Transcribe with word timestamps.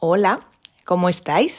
Hola, 0.00 0.46
¿cómo 0.84 1.08
estáis? 1.08 1.58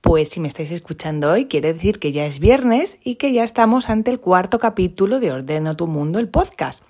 Pues 0.00 0.28
si 0.28 0.38
me 0.38 0.46
estáis 0.46 0.70
escuchando 0.70 1.32
hoy, 1.32 1.46
quiere 1.46 1.74
decir 1.74 1.98
que 1.98 2.12
ya 2.12 2.24
es 2.24 2.38
viernes 2.38 2.98
y 3.02 3.16
que 3.16 3.32
ya 3.32 3.42
estamos 3.42 3.90
ante 3.90 4.12
el 4.12 4.20
cuarto 4.20 4.60
capítulo 4.60 5.18
de 5.18 5.32
Ordeno 5.32 5.74
tu 5.74 5.88
Mundo, 5.88 6.20
el 6.20 6.28
podcast. 6.28 6.84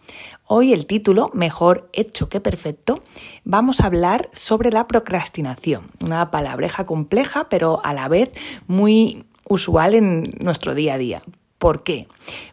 Hoy 0.46 0.74
el 0.74 0.84
título, 0.84 1.30
Mejor 1.32 1.88
hecho 1.94 2.28
que 2.28 2.42
perfecto, 2.42 3.02
vamos 3.44 3.80
a 3.80 3.86
hablar 3.86 4.28
sobre 4.34 4.70
la 4.70 4.86
procrastinación, 4.86 5.90
una 6.02 6.30
palabreja 6.30 6.84
compleja 6.84 7.48
pero 7.48 7.80
a 7.82 7.94
la 7.94 8.08
vez 8.08 8.32
muy 8.66 9.24
usual 9.48 9.94
en 9.94 10.34
nuestro 10.42 10.74
día 10.74 10.94
a 10.94 10.98
día. 10.98 11.22
¿Por 11.56 11.82
qué? 11.82 12.08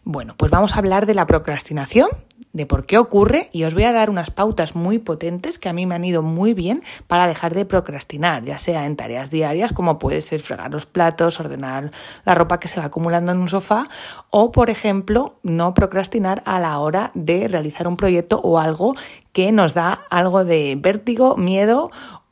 Bueno, 0.06 0.36
pues 0.38 0.50
vamos 0.50 0.76
a 0.76 0.78
hablar 0.78 1.06
de 1.06 1.16
la 1.16 1.28
procrastinación, 1.28 2.08
de 2.54 2.66
por 2.66 2.86
qué 2.86 2.98
ocurre 2.98 3.50
y 3.52 3.64
os 3.64 3.74
voy 3.74 3.84
a 3.84 3.94
dar 3.94 4.10
unas 4.10 4.32
pautas 4.32 4.76
muy 4.76 5.00
potentes 5.00 5.58
que 5.60 5.70
a 5.70 5.74
mí 5.74 5.86
me 5.86 5.96
han 5.96 6.04
ido 6.04 6.22
muy 6.22 6.54
bien 6.54 6.84
para 7.08 7.28
dejar 7.28 7.54
de 7.54 7.66
procrastinar, 7.66 8.44
ya 8.44 8.58
sea 8.58 8.86
en 8.86 8.96
tareas 8.96 9.30
diarias 9.30 9.74
como 9.74 10.00
puede 10.00 10.22
ser 10.22 10.42
fregar 10.42 10.72
los 10.72 10.86
platos, 10.86 11.40
ordenar 11.40 11.92
la 12.26 12.36
ropa 12.36 12.60
que 12.60 12.68
se 12.68 12.80
va 12.80 12.88
acumulando 12.88 13.32
en 13.32 13.40
un 13.40 13.50
sofá 13.50 13.88
o, 14.30 14.52
por 14.52 14.70
ejemplo, 14.70 15.36
no 15.44 15.74
procrastinar 15.74 16.42
a 16.46 16.60
la 16.60 16.80
hora 16.80 17.12
de 17.14 17.48
realizar 17.48 17.88
un 17.88 17.98
proyecto 17.98 18.40
o 18.42 18.60
algo 18.60 18.96
que 19.32 19.52
nos 19.52 19.74
da 19.74 20.02
algo 20.10 20.44
de 20.44 20.78
vértigo, 20.78 21.38
miedo 21.38 21.92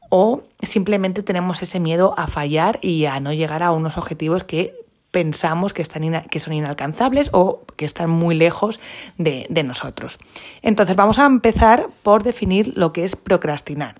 o 0.09 0.42
simplemente 0.62 1.23
tenemos 1.23 1.62
ese 1.62 1.80
miedo 1.80 2.14
a 2.17 2.28
fallar 2.28 2.80
y 2.81 3.06
a 3.06 3.20
no 3.20 3.31
llegar 3.31 3.64
a 3.64 3.72
unos 3.72 3.98
objetivos 3.98 4.44
que 4.44 4.73
pensamos 5.12 5.73
que, 5.73 5.81
están 5.81 6.23
que 6.30 6.40
son 6.40 6.54
inalcanzables 6.54 7.30
o 7.34 7.62
que 7.76 7.86
están 7.86 8.09
muy 8.09 8.36
lejos 8.36 8.80
de, 9.17 9.45
de 9.50 9.63
nosotros. 9.63 10.20
Entonces 10.62 10.95
vamos 10.95 11.20
a 11.20 11.26
empezar 11.26 11.88
por 12.04 12.23
definir 12.23 12.73
lo 12.76 12.94
que 12.94 13.05
es 13.05 13.16
procrastinar. 13.16 13.95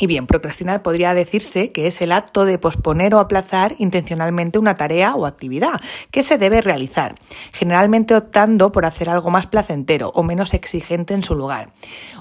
Y 0.00 0.06
bien, 0.06 0.28
procrastinar 0.28 0.82
podría 0.82 1.12
decirse 1.12 1.72
que 1.72 1.88
es 1.88 2.00
el 2.00 2.12
acto 2.12 2.44
de 2.44 2.56
posponer 2.56 3.14
o 3.14 3.18
aplazar 3.18 3.74
intencionalmente 3.78 4.60
una 4.60 4.76
tarea 4.76 5.16
o 5.16 5.26
actividad 5.26 5.80
que 6.12 6.22
se 6.22 6.38
debe 6.38 6.60
realizar, 6.60 7.16
generalmente 7.52 8.14
optando 8.14 8.70
por 8.70 8.84
hacer 8.84 9.10
algo 9.10 9.30
más 9.30 9.48
placentero 9.48 10.12
o 10.14 10.22
menos 10.22 10.54
exigente 10.54 11.14
en 11.14 11.24
su 11.24 11.34
lugar. 11.34 11.72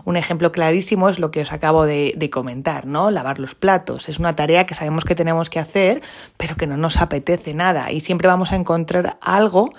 Un 0.06 0.18
ejemplo 0.18 0.52
clarísimo 0.52 1.08
es 1.10 1.20
lo 1.20 1.30
que 1.30 1.42
os 1.42 1.52
acabo 1.52 1.86
de, 1.86 2.30
comentar, 2.32 2.86
¿no? 2.88 3.10
Lavar 3.12 3.40
los 3.40 3.56
platos. 3.56 4.10
Es 4.10 4.20
una 4.20 4.36
tarea 4.36 4.66
que 4.66 4.74
sabemos 4.74 5.06
que 5.06 5.16
tenemos 5.16 5.50
que 5.50 5.60
hacer, 5.60 6.02
pero 6.36 6.56
que 6.56 6.68
no 6.68 6.78
nos 6.78 6.98
apetece 6.98 7.54
nada 7.54 7.92
y 7.92 8.02
siempre 8.02 8.28
vamos 8.28 8.52
a 8.52 8.56
encontrar 8.56 9.18
algo 9.22 9.70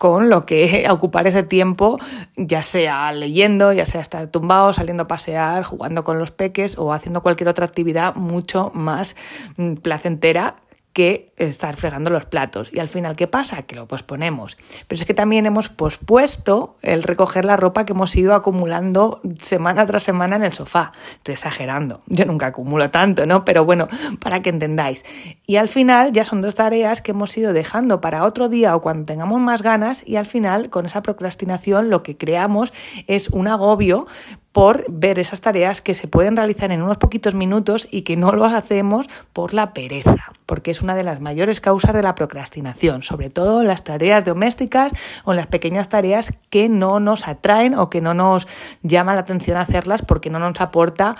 con 0.00 0.30
lo 0.30 0.46
que 0.46 0.86
ocupar 0.88 1.26
ese 1.26 1.42
tiempo, 1.42 1.98
ya 2.38 2.62
sea 2.62 3.12
leyendo, 3.12 3.70
ya 3.74 3.84
sea 3.84 4.00
estar 4.00 4.28
tumbado, 4.28 4.72
saliendo 4.72 5.02
a 5.02 5.06
pasear, 5.06 5.62
jugando 5.62 6.04
con 6.04 6.18
los 6.18 6.30
peques 6.30 6.78
o 6.78 6.94
haciendo 6.94 7.20
cualquier 7.20 7.50
otra 7.50 7.66
actividad 7.66 8.14
mucho 8.14 8.70
más 8.72 9.14
mm, 9.58 9.74
placentera 9.74 10.56
que 10.92 11.32
estar 11.36 11.76
fregando 11.76 12.10
los 12.10 12.26
platos. 12.26 12.70
Y 12.72 12.80
al 12.80 12.88
final, 12.88 13.16
¿qué 13.16 13.26
pasa? 13.26 13.62
Que 13.62 13.76
lo 13.76 13.86
posponemos. 13.86 14.56
Pero 14.88 15.00
es 15.00 15.06
que 15.06 15.14
también 15.14 15.46
hemos 15.46 15.68
pospuesto 15.68 16.76
el 16.82 17.02
recoger 17.02 17.44
la 17.44 17.56
ropa 17.56 17.84
que 17.84 17.92
hemos 17.92 18.14
ido 18.16 18.34
acumulando 18.34 19.20
semana 19.40 19.86
tras 19.86 20.02
semana 20.02 20.36
en 20.36 20.42
el 20.42 20.52
sofá. 20.52 20.92
Estoy 21.18 21.34
exagerando. 21.34 22.02
Yo 22.06 22.24
nunca 22.24 22.46
acumulo 22.46 22.90
tanto, 22.90 23.26
¿no? 23.26 23.44
Pero 23.44 23.64
bueno, 23.64 23.88
para 24.20 24.42
que 24.42 24.50
entendáis. 24.50 25.04
Y 25.46 25.56
al 25.56 25.68
final 25.68 26.12
ya 26.12 26.24
son 26.24 26.42
dos 26.42 26.56
tareas 26.56 27.02
que 27.02 27.12
hemos 27.12 27.36
ido 27.36 27.52
dejando 27.52 28.00
para 28.00 28.24
otro 28.24 28.48
día 28.48 28.74
o 28.74 28.80
cuando 28.80 29.04
tengamos 29.04 29.40
más 29.40 29.62
ganas 29.62 30.06
y 30.06 30.16
al 30.16 30.26
final 30.26 30.70
con 30.70 30.86
esa 30.86 31.02
procrastinación 31.02 31.90
lo 31.90 32.02
que 32.02 32.16
creamos 32.16 32.72
es 33.06 33.28
un 33.30 33.48
agobio 33.48 34.06
por 34.52 34.84
ver 34.88 35.18
esas 35.18 35.40
tareas 35.40 35.80
que 35.80 35.94
se 35.94 36.08
pueden 36.08 36.36
realizar 36.36 36.72
en 36.72 36.82
unos 36.82 36.98
poquitos 36.98 37.34
minutos 37.34 37.86
y 37.90 38.02
que 38.02 38.16
no 38.16 38.32
lo 38.32 38.44
hacemos 38.44 39.06
por 39.32 39.54
la 39.54 39.72
pereza, 39.72 40.32
porque 40.46 40.72
es 40.72 40.82
una 40.82 40.94
de 40.94 41.04
las 41.04 41.20
mayores 41.20 41.60
causas 41.60 41.94
de 41.94 42.02
la 42.02 42.14
procrastinación, 42.14 43.02
sobre 43.02 43.30
todo 43.30 43.60
en 43.60 43.68
las 43.68 43.84
tareas 43.84 44.24
domésticas 44.24 44.92
o 45.24 45.32
en 45.32 45.36
las 45.36 45.46
pequeñas 45.46 45.88
tareas 45.88 46.32
que 46.50 46.68
no 46.68 46.98
nos 46.98 47.28
atraen 47.28 47.74
o 47.74 47.90
que 47.90 48.00
no 48.00 48.14
nos 48.14 48.48
llama 48.82 49.14
la 49.14 49.20
atención 49.20 49.56
hacerlas 49.56 50.02
porque 50.02 50.30
no 50.30 50.40
nos 50.40 50.60
aporta 50.60 51.16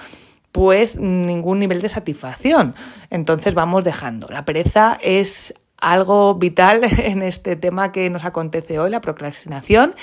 pues 0.52 0.96
ningún 0.98 1.60
nivel 1.60 1.80
de 1.80 1.88
satisfacción. 1.88 2.74
Entonces 3.10 3.54
vamos 3.54 3.84
dejando. 3.84 4.26
La 4.28 4.44
pereza 4.44 4.98
es 5.00 5.54
algo 5.80 6.34
vital 6.34 6.82
en 6.98 7.22
este 7.22 7.56
tema 7.56 7.92
que 7.92 8.10
nos 8.10 8.24
acontece 8.24 8.78
hoy, 8.78 8.90
la 8.90 9.00
procrastinación, 9.00 9.94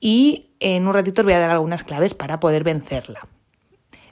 y 0.00 0.50
en 0.60 0.86
un 0.86 0.94
ratito 0.94 1.22
os 1.22 1.26
voy 1.26 1.34
a 1.34 1.38
dar 1.38 1.50
algunas 1.50 1.84
claves 1.84 2.14
para 2.14 2.40
poder 2.40 2.64
vencerla. 2.64 3.20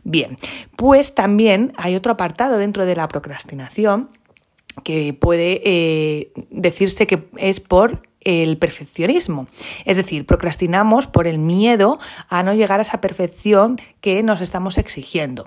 Bien, 0.04 0.38
pues 0.76 1.14
también 1.14 1.72
hay 1.78 1.96
otro 1.96 2.12
apartado 2.12 2.58
dentro 2.58 2.84
de 2.84 2.94
la 2.94 3.08
procrastinación 3.08 4.10
que 4.82 5.14
puede 5.14 5.62
eh, 5.64 6.32
decirse 6.50 7.06
que 7.06 7.28
es 7.36 7.60
por 7.60 8.00
el 8.24 8.58
perfeccionismo. 8.58 9.46
Es 9.84 9.96
decir, 9.96 10.26
procrastinamos 10.26 11.06
por 11.06 11.26
el 11.26 11.38
miedo 11.38 11.98
a 12.28 12.42
no 12.42 12.54
llegar 12.54 12.80
a 12.80 12.82
esa 12.82 13.00
perfección 13.00 13.78
que 14.00 14.22
nos 14.22 14.40
estamos 14.40 14.78
exigiendo. 14.78 15.46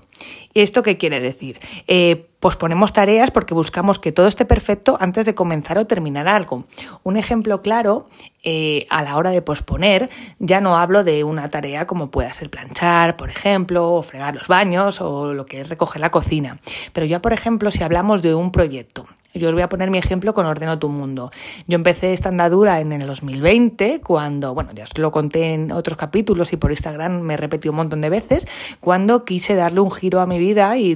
¿Y 0.54 0.62
esto 0.62 0.84
qué 0.84 0.98
quiere 0.98 1.20
decir? 1.20 1.60
Eh, 1.88 2.28
posponemos 2.40 2.94
tareas 2.94 3.32
porque 3.32 3.54
buscamos 3.54 4.00
que 4.00 4.12
todo 4.12 4.28
esté 4.28 4.46
perfecto 4.46 4.98
antes 5.00 5.26
de 5.26 5.36
comenzar 5.36 5.78
o 5.78 5.88
terminar 5.88 6.28
algo. 6.28 6.66
Un 7.04 7.18
ejemplo 7.18 7.62
claro, 7.62 8.08
eh, 8.44 8.86
a 8.90 9.02
la 9.02 9.18
hora 9.18 9.32
de 9.32 9.42
posponer, 9.42 10.10
ya 10.40 10.62
no 10.62 10.78
hablo 10.78 11.04
de 11.04 11.24
una 11.24 11.50
tarea 11.50 11.88
como 11.88 12.12
pueda 12.12 12.32
ser 12.34 12.50
planchar, 12.50 13.18
por 13.18 13.30
ejemplo, 13.30 13.94
o 13.94 14.04
fregar 14.04 14.36
los 14.36 14.48
baños 14.48 15.02
o 15.02 15.34
lo 15.34 15.46
que 15.46 15.62
es 15.62 15.70
recoger 15.70 16.02
la 16.02 16.12
cocina. 16.12 16.60
Pero 16.94 17.06
ya, 17.06 17.22
por 17.22 17.34
ejemplo, 17.34 17.72
si 17.72 17.84
hablamos 17.84 18.22
de 18.22 18.36
un 18.36 18.52
proyecto, 18.52 19.08
yo 19.38 19.50
os 19.50 19.54
voy 19.54 19.64
a 19.64 19.70
poner 19.70 19.90
mi 19.90 19.98
ejemplo 19.98 20.34
con 20.34 20.46
Ordeno 20.46 20.80
tu 20.80 20.90
Mundo. 20.90 21.32
Yo 21.68 21.76
empecé 21.76 22.14
esta 22.14 22.30
andadura 22.30 22.80
en 22.80 22.92
el 22.92 23.08
2020, 23.08 24.02
cuando, 24.02 24.54
bueno, 24.54 24.72
ya 24.74 24.84
os 24.84 24.98
lo 24.98 25.12
conté 25.12 25.54
en 25.54 25.72
otros 25.72 25.98
capítulos 25.98 26.54
y 26.54 26.58
por 26.58 26.72
Instagram 26.72 27.22
me 27.22 27.38
repetí 27.38 27.70
un 27.70 27.76
montón 27.76 28.02
de 28.02 28.10
veces, 28.10 28.48
cuando 28.80 29.26
quise 29.26 29.56
darle 29.56 29.80
un 29.80 29.92
giro 29.92 30.20
a 30.20 30.26
mi 30.26 30.40
vida 30.40 30.78
y, 30.78 30.96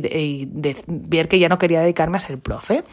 ver 0.87 1.27
que 1.27 1.39
ya 1.39 1.49
no 1.49 1.57
quería 1.57 1.81
dedicarme 1.81 2.17
a 2.17 2.19
ser 2.19 2.39
profe. 2.39 2.83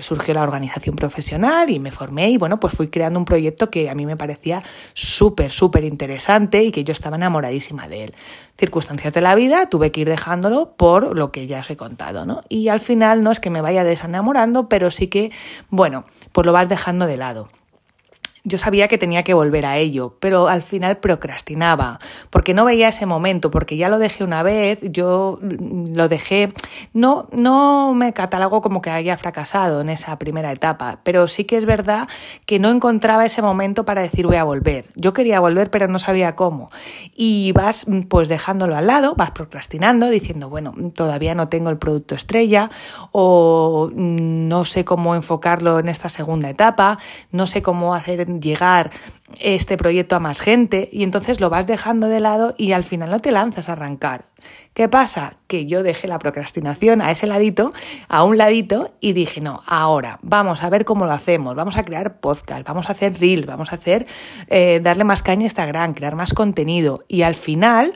Surgió 0.00 0.34
la 0.34 0.42
organización 0.42 0.96
profesional 0.96 1.70
y 1.70 1.80
me 1.80 1.90
formé 1.90 2.30
y, 2.30 2.36
bueno, 2.36 2.60
pues 2.60 2.74
fui 2.74 2.88
creando 2.88 3.18
un 3.18 3.24
proyecto 3.24 3.70
que 3.70 3.90
a 3.90 3.94
mí 3.94 4.06
me 4.06 4.16
parecía 4.16 4.62
súper, 4.94 5.50
súper 5.50 5.84
interesante 5.84 6.62
y 6.62 6.72
que 6.72 6.84
yo 6.84 6.92
estaba 6.92 7.16
enamoradísima 7.16 7.88
de 7.88 8.04
él. 8.04 8.14
Circunstancias 8.56 9.12
de 9.12 9.20
la 9.20 9.34
vida, 9.34 9.68
tuve 9.68 9.92
que 9.92 10.00
ir 10.00 10.08
dejándolo 10.08 10.72
por 10.76 11.16
lo 11.16 11.30
que 11.30 11.46
ya 11.46 11.60
os 11.60 11.70
he 11.70 11.76
contado, 11.76 12.26
¿no? 12.26 12.42
Y 12.48 12.68
al 12.68 12.80
final 12.80 13.22
no 13.22 13.30
es 13.30 13.38
que 13.38 13.50
me 13.50 13.60
vaya 13.60 13.84
desenamorando, 13.84 14.57
pero 14.66 14.90
sí 14.90 15.08
que, 15.08 15.30
bueno, 15.68 16.06
pues 16.32 16.46
lo 16.46 16.52
vas 16.52 16.68
dejando 16.68 17.06
de 17.06 17.18
lado 17.18 17.48
yo 18.48 18.58
sabía 18.58 18.88
que 18.88 18.98
tenía 18.98 19.22
que 19.22 19.34
volver 19.34 19.66
a 19.66 19.76
ello, 19.76 20.16
pero 20.20 20.48
al 20.48 20.62
final 20.62 20.96
procrastinaba, 20.96 22.00
porque 22.30 22.54
no 22.54 22.64
veía 22.64 22.88
ese 22.88 23.06
momento, 23.06 23.50
porque 23.50 23.76
ya 23.76 23.88
lo 23.88 23.98
dejé 23.98 24.24
una 24.24 24.42
vez, 24.42 24.80
yo 24.82 25.38
lo 25.40 26.08
dejé, 26.08 26.52
no, 26.92 27.28
no 27.32 27.94
me 27.94 28.12
catalogo 28.12 28.60
como 28.60 28.82
que 28.82 28.90
haya 28.90 29.16
fracasado 29.16 29.80
en 29.80 29.90
esa 29.90 30.18
primera 30.18 30.50
etapa, 30.50 31.00
pero 31.04 31.28
sí 31.28 31.44
que 31.44 31.56
es 31.56 31.66
verdad 31.66 32.08
que 32.46 32.58
no 32.58 32.70
encontraba 32.70 33.24
ese 33.24 33.42
momento 33.42 33.84
para 33.84 34.02
decir 34.02 34.26
voy 34.26 34.36
a 34.36 34.44
volver. 34.44 34.86
Yo 34.94 35.12
quería 35.12 35.40
volver, 35.40 35.70
pero 35.70 35.88
no 35.88 35.98
sabía 35.98 36.34
cómo. 36.34 36.70
Y 37.14 37.52
vas 37.52 37.86
pues 38.08 38.28
dejándolo 38.28 38.76
al 38.76 38.86
lado, 38.86 39.14
vas 39.16 39.30
procrastinando, 39.32 40.08
diciendo, 40.08 40.48
bueno, 40.48 40.74
todavía 40.94 41.34
no 41.34 41.48
tengo 41.48 41.70
el 41.70 41.78
producto 41.78 42.14
estrella, 42.14 42.70
o 43.12 43.90
no 43.94 44.64
sé 44.64 44.84
cómo 44.84 45.14
enfocarlo 45.14 45.78
en 45.78 45.88
esta 45.88 46.08
segunda 46.08 46.48
etapa, 46.48 46.98
no 47.30 47.46
sé 47.46 47.62
cómo 47.62 47.94
hacer 47.94 48.37
llegar 48.40 48.90
este 49.40 49.76
proyecto 49.76 50.16
a 50.16 50.20
más 50.20 50.40
gente 50.40 50.88
y 50.90 51.02
entonces 51.02 51.40
lo 51.40 51.50
vas 51.50 51.66
dejando 51.66 52.08
de 52.08 52.20
lado 52.20 52.54
y 52.56 52.72
al 52.72 52.84
final 52.84 53.10
no 53.10 53.20
te 53.20 53.30
lanzas 53.30 53.68
a 53.68 53.72
arrancar. 53.72 54.24
¿Qué 54.74 54.88
pasa? 54.88 55.36
Que 55.46 55.66
yo 55.66 55.82
dejé 55.82 56.08
la 56.08 56.18
procrastinación 56.18 57.02
a 57.02 57.10
ese 57.10 57.26
ladito, 57.26 57.72
a 58.08 58.24
un 58.24 58.38
ladito 58.38 58.94
y 59.00 59.12
dije, 59.12 59.40
no, 59.40 59.60
ahora 59.66 60.18
vamos 60.22 60.62
a 60.62 60.70
ver 60.70 60.84
cómo 60.84 61.04
lo 61.04 61.12
hacemos, 61.12 61.54
vamos 61.54 61.76
a 61.76 61.84
crear 61.84 62.20
podcast, 62.20 62.62
vamos 62.66 62.88
a 62.88 62.92
hacer 62.92 63.18
reels, 63.18 63.46
vamos 63.46 63.72
a 63.72 63.76
hacer, 63.76 64.06
eh, 64.48 64.80
darle 64.82 65.04
más 65.04 65.22
caña 65.22 65.42
a 65.42 65.44
Instagram, 65.44 65.94
crear 65.94 66.14
más 66.14 66.32
contenido 66.32 67.04
y 67.08 67.22
al 67.22 67.34
final 67.34 67.94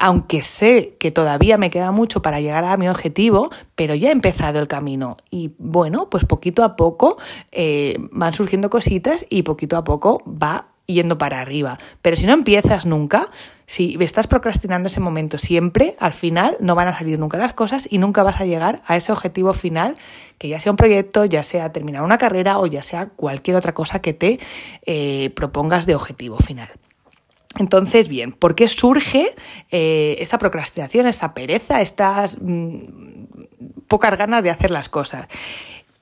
aunque 0.00 0.40
sé 0.40 0.96
que 0.98 1.10
todavía 1.10 1.58
me 1.58 1.68
queda 1.68 1.92
mucho 1.92 2.22
para 2.22 2.40
llegar 2.40 2.64
a 2.64 2.76
mi 2.78 2.88
objetivo, 2.88 3.50
pero 3.74 3.94
ya 3.94 4.08
he 4.08 4.12
empezado 4.12 4.58
el 4.58 4.66
camino. 4.66 5.18
Y 5.30 5.52
bueno, 5.58 6.08
pues 6.08 6.24
poquito 6.24 6.64
a 6.64 6.74
poco 6.74 7.18
eh, 7.52 7.98
van 8.10 8.32
surgiendo 8.32 8.70
cositas 8.70 9.26
y 9.28 9.42
poquito 9.42 9.76
a 9.76 9.84
poco 9.84 10.22
va 10.26 10.68
yendo 10.86 11.18
para 11.18 11.40
arriba. 11.40 11.78
Pero 12.00 12.16
si 12.16 12.26
no 12.26 12.32
empiezas 12.32 12.86
nunca, 12.86 13.28
si 13.66 13.98
estás 14.00 14.26
procrastinando 14.26 14.88
ese 14.88 15.00
momento 15.00 15.36
siempre, 15.36 15.96
al 16.00 16.14
final 16.14 16.56
no 16.60 16.74
van 16.74 16.88
a 16.88 16.98
salir 16.98 17.18
nunca 17.18 17.36
las 17.36 17.52
cosas 17.52 17.86
y 17.88 17.98
nunca 17.98 18.22
vas 18.22 18.40
a 18.40 18.46
llegar 18.46 18.82
a 18.86 18.96
ese 18.96 19.12
objetivo 19.12 19.52
final, 19.52 19.96
que 20.38 20.48
ya 20.48 20.58
sea 20.58 20.72
un 20.72 20.76
proyecto, 20.76 21.26
ya 21.26 21.42
sea 21.42 21.72
terminar 21.72 22.02
una 22.02 22.16
carrera 22.16 22.58
o 22.58 22.66
ya 22.66 22.82
sea 22.82 23.10
cualquier 23.10 23.56
otra 23.56 23.74
cosa 23.74 24.00
que 24.00 24.14
te 24.14 24.40
eh, 24.86 25.30
propongas 25.36 25.84
de 25.84 25.94
objetivo 25.94 26.38
final. 26.38 26.68
Entonces, 27.58 28.08
bien, 28.08 28.32
¿por 28.32 28.54
qué 28.54 28.68
surge 28.68 29.34
eh, 29.70 30.16
esta 30.20 30.38
procrastinación, 30.38 31.06
esta 31.06 31.34
pereza, 31.34 31.80
estas... 31.80 32.36
Mm, 32.40 33.10
pocas 33.90 34.16
ganas 34.16 34.42
de 34.42 34.50
hacer 34.50 34.70
las 34.70 34.88
cosas. 34.88 35.26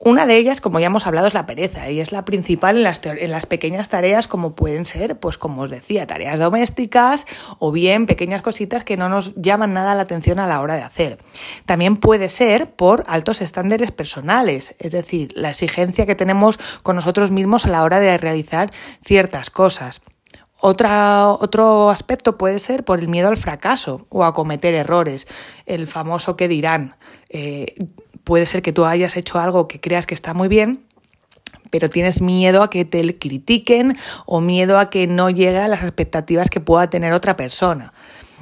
Una 0.01 0.25
de 0.25 0.37
ellas, 0.37 0.61
como 0.61 0.79
ya 0.79 0.85
hemos 0.85 1.05
hablado, 1.07 1.27
es 1.27 1.33
la 1.33 1.45
pereza 1.45 1.89
y 1.89 1.99
es 1.99 2.13
la 2.13 2.23
principal 2.23 2.77
en 2.77 2.83
las, 2.83 3.01
en 3.03 3.31
las, 3.31 3.45
pequeñas 3.45 3.89
tareas 3.89 4.29
como 4.29 4.55
pueden 4.55 4.85
ser, 4.85 5.19
pues 5.19 5.37
como 5.37 5.63
os 5.63 5.69
decía, 5.69 6.07
tareas 6.07 6.39
domésticas 6.39 7.25
o 7.57 7.73
bien 7.73 8.05
pequeñas 8.05 8.41
cositas 8.41 8.85
que 8.85 8.95
no 8.95 9.09
nos 9.09 9.35
llaman 9.35 9.73
nada 9.73 9.95
la 9.95 10.03
atención 10.03 10.39
a 10.39 10.47
la 10.47 10.61
hora 10.61 10.75
de 10.75 10.83
hacer. 10.83 11.17
También 11.65 11.97
puede 11.97 12.29
ser 12.29 12.71
por 12.71 13.03
altos 13.07 13.41
estándares 13.41 13.91
personales, 13.91 14.73
es 14.79 14.93
decir, 14.93 15.33
la 15.35 15.49
exigencia 15.49 16.05
que 16.05 16.15
tenemos 16.15 16.59
con 16.81 16.95
nosotros 16.95 17.29
mismos 17.31 17.65
a 17.65 17.69
la 17.69 17.83
hora 17.83 17.99
de 17.99 18.17
realizar 18.17 18.71
ciertas 19.03 19.49
cosas. 19.49 19.99
Otra, 20.61 21.27
otro 21.29 21.89
aspecto 21.89 22.37
puede 22.37 22.59
ser 22.59 22.83
por 22.83 22.99
el 22.99 23.07
miedo 23.07 23.29
al 23.29 23.37
fracaso 23.37 24.05
o 24.09 24.25
a 24.25 24.33
cometer 24.33 24.75
errores, 24.75 25.27
el 25.65 25.87
famoso 25.87 26.35
que 26.35 26.47
dirán. 26.47 26.95
Eh, 27.29 27.75
puede 28.25 28.45
ser 28.45 28.61
que 28.61 28.73
tú 28.73 28.85
hayas 28.85 29.15
hecho 29.15 29.39
algo 29.39 29.67
que 29.67 29.79
creas 29.79 30.05
que 30.05 30.15
está 30.15 30.33
muy 30.33 30.49
bien, 30.49 30.83
pero 31.69 31.89
tienes 31.89 32.21
miedo 32.21 32.61
a 32.61 32.69
que 32.69 32.83
te 32.83 33.17
critiquen 33.17 33.97
o 34.25 34.41
miedo 34.41 34.79
a 34.79 34.89
que 34.89 35.07
no 35.07 35.29
llegue 35.29 35.59
a 35.59 35.67
las 35.67 35.83
expectativas 35.83 36.49
que 36.49 36.59
pueda 36.59 36.89
tener 36.89 37.13
otra 37.13 37.35
persona. 37.35 37.93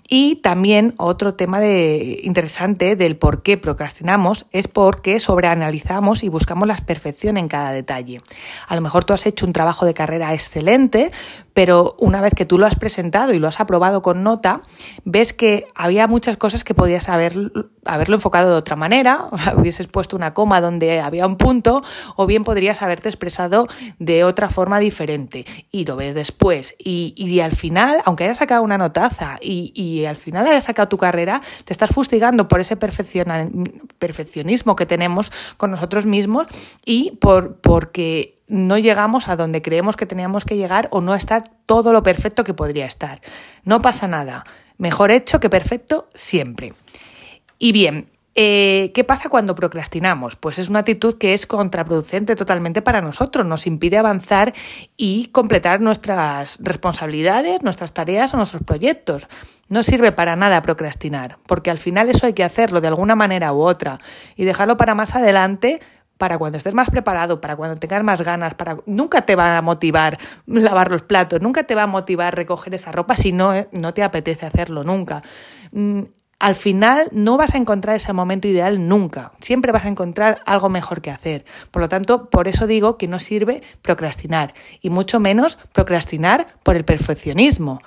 Y 0.10 0.38
también 0.38 0.94
otro 0.98 1.34
tema 1.34 1.60
de, 1.60 2.22
interesante 2.24 2.96
del 2.96 3.18
por 3.18 3.44
qué 3.44 3.58
procrastinamos 3.58 4.46
es 4.52 4.69
porque 4.69 5.19
sobreanalizamos 5.19 6.24
y 6.24 6.30
buscamos 6.30 6.68
la 6.68 6.78
perfección 6.78 7.36
en 7.36 7.50
cada 7.50 7.72
detalle. 7.72 8.22
A 8.68 8.75
lo 8.75 8.81
mejor 8.81 9.04
tú 9.04 9.14
has 9.14 9.25
hecho 9.25 9.46
un 9.46 9.52
trabajo 9.52 9.86
de 9.86 9.94
carrera 9.94 10.34
excelente, 10.34 11.12
pero 11.57 11.95
una 11.98 12.21
vez 12.21 12.36
que 12.36 12.45
tú 12.45 12.59
lo 12.59 12.68
has 12.68 12.75
presentado 12.75 13.33
y 13.33 13.39
lo 13.39 13.48
has 13.48 13.59
aprobado 13.59 14.04
con 14.04 14.21
nota, 14.21 14.62
ves 15.06 15.33
que 15.33 15.65
había 15.74 16.06
muchas 16.06 16.38
cosas 16.38 16.63
que 16.63 16.75
podías 16.75 17.09
haber, 17.09 17.51
haberlo 17.83 18.13
enfocado 18.13 18.51
de 18.51 18.57
otra 18.57 18.75
manera, 18.75 19.30
hubieses 19.57 19.88
puesto 19.88 20.15
una 20.15 20.36
coma 20.36 20.62
donde 20.62 21.00
había 21.00 21.25
un 21.25 21.36
punto, 21.36 21.81
o 22.15 22.27
bien 22.27 22.44
podrías 22.44 22.83
haberte 22.83 23.09
expresado 23.09 23.65
de 23.98 24.24
otra 24.24 24.51
forma 24.51 24.77
diferente. 24.77 25.48
Y 25.71 25.86
lo 25.86 25.95
ves 25.95 26.13
después. 26.13 26.75
Y, 26.77 27.15
y 27.18 27.39
al 27.39 27.56
final, 27.56 28.04
aunque 28.06 28.25
hayas 28.25 28.38
sacado 28.38 28.62
una 28.62 28.77
notaza 28.77 29.38
y, 29.42 29.71
y 29.74 30.06
al 30.06 30.18
final 30.18 30.45
hayas 30.45 30.65
sacado 30.65 30.89
tu 30.89 30.98
carrera, 30.98 31.42
te 31.65 31.74
estás 31.74 31.89
fustigando 31.89 32.48
por 32.48 32.62
ese 32.62 32.77
perfeccionismo 32.77 34.75
que 34.75 34.86
tenemos 34.86 35.31
con 35.57 35.71
nosotros 35.71 36.06
mismos 36.06 36.45
y 36.86 37.18
por, 37.19 37.56
porque 37.62 38.37
no 38.47 38.77
llegamos 38.77 39.27
a 39.27 39.35
donde 39.35 39.61
creemos 39.61 39.95
que 39.95 40.05
teníamos 40.05 40.45
que 40.45 40.57
llegar 40.57 40.88
o 40.91 41.01
no 41.01 41.15
está 41.15 41.44
todo 41.65 41.94
lo 41.94 42.03
perfecto 42.03 42.44
que 42.44 42.53
podría 42.53 42.85
estar. 42.85 43.21
No 43.63 43.81
pasa 43.81 44.07
nada. 44.07 44.45
Mejor 44.77 45.11
hecho 45.11 45.39
que 45.39 45.49
perfecto 45.49 46.07
siempre. 46.13 46.73
Y 47.59 47.71
bien, 47.71 48.05
eh, 48.39 48.91
¿Qué 48.94 49.03
pasa 49.03 49.29
cuando 49.29 49.55
procrastinamos? 49.55 50.35
Pues 50.35 50.59
es 50.59 50.69
una 50.69 50.77
actitud 50.77 51.17
que 51.17 51.33
es 51.33 51.47
contraproducente 51.47 52.35
totalmente 52.35 52.83
para 52.83 53.01
nosotros, 53.01 53.47
nos 53.47 53.65
impide 53.65 53.97
avanzar 53.97 54.53
y 54.95 55.29
completar 55.29 55.81
nuestras 55.81 56.59
responsabilidades, 56.61 57.63
nuestras 57.63 57.95
tareas 57.95 58.35
o 58.35 58.38
nuestros 58.38 58.61
proyectos. 58.61 59.25
No 59.69 59.81
sirve 59.81 60.11
para 60.11 60.35
nada 60.35 60.61
procrastinar, 60.61 61.39
porque 61.47 61.71
al 61.71 61.79
final 61.79 62.11
eso 62.11 62.27
hay 62.27 62.33
que 62.33 62.44
hacerlo 62.44 62.79
de 62.79 62.89
alguna 62.89 63.15
manera 63.15 63.53
u 63.53 63.61
otra 63.61 63.99
y 64.35 64.45
dejarlo 64.45 64.77
para 64.77 64.94
más 64.94 65.15
adelante 65.15 65.79
para 66.18 66.38
cuando 66.38 66.58
estés 66.58 66.74
más 66.74 66.90
preparado, 66.90 67.42
para 67.42 67.56
cuando 67.56 67.75
tengas 67.78 68.04
más 68.04 68.22
ganas, 68.22 68.56
para 68.56 68.78
nunca 68.86 69.22
te 69.22 69.36
va 69.36 69.58
a 69.58 69.62
motivar 69.62 70.18
lavar 70.46 70.92
los 70.92 71.04
platos, 71.04 71.42
nunca 71.42 71.64
te 71.64 71.75
va 71.75 71.84
a 71.84 71.88
motivar 71.88 72.36
recoger 72.36 72.74
esa 72.74 72.92
ropa 72.92 73.16
si 73.16 73.31
no, 73.31 73.54
eh, 73.54 73.68
no 73.72 73.94
te 73.94 74.04
apetece 74.04 74.46
hacerlo 74.46 74.84
nunca. 74.84 75.22
Mm, 75.72 76.04
al 76.40 76.56
final 76.56 77.08
no 77.12 77.36
vas 77.36 77.56
a 77.56 77.58
encontrar 77.58 77.96
ese 77.96 78.14
momento 78.14 78.48
ideal 78.48 78.88
nunca, 78.88 79.31
siempre 79.42 79.72
vas 79.72 79.86
a 79.86 79.90
encontrar 79.90 80.42
algo 80.46 80.69
mejor 80.69 81.02
que 81.02 81.10
hacer. 81.10 81.46
Por 81.72 81.81
lo 81.81 81.90
tanto, 81.90 82.30
por 82.30 82.48
eso 82.48 82.68
digo 82.68 82.98
que 82.98 83.08
no 83.08 83.19
sirve 83.19 83.64
procrastinar 83.81 84.54
y 84.81 84.90
mucho 84.92 85.19
menos 85.19 85.58
procrastinar 85.74 86.48
por 86.64 86.75
el 86.75 86.86
perfeccionismo 86.86 87.81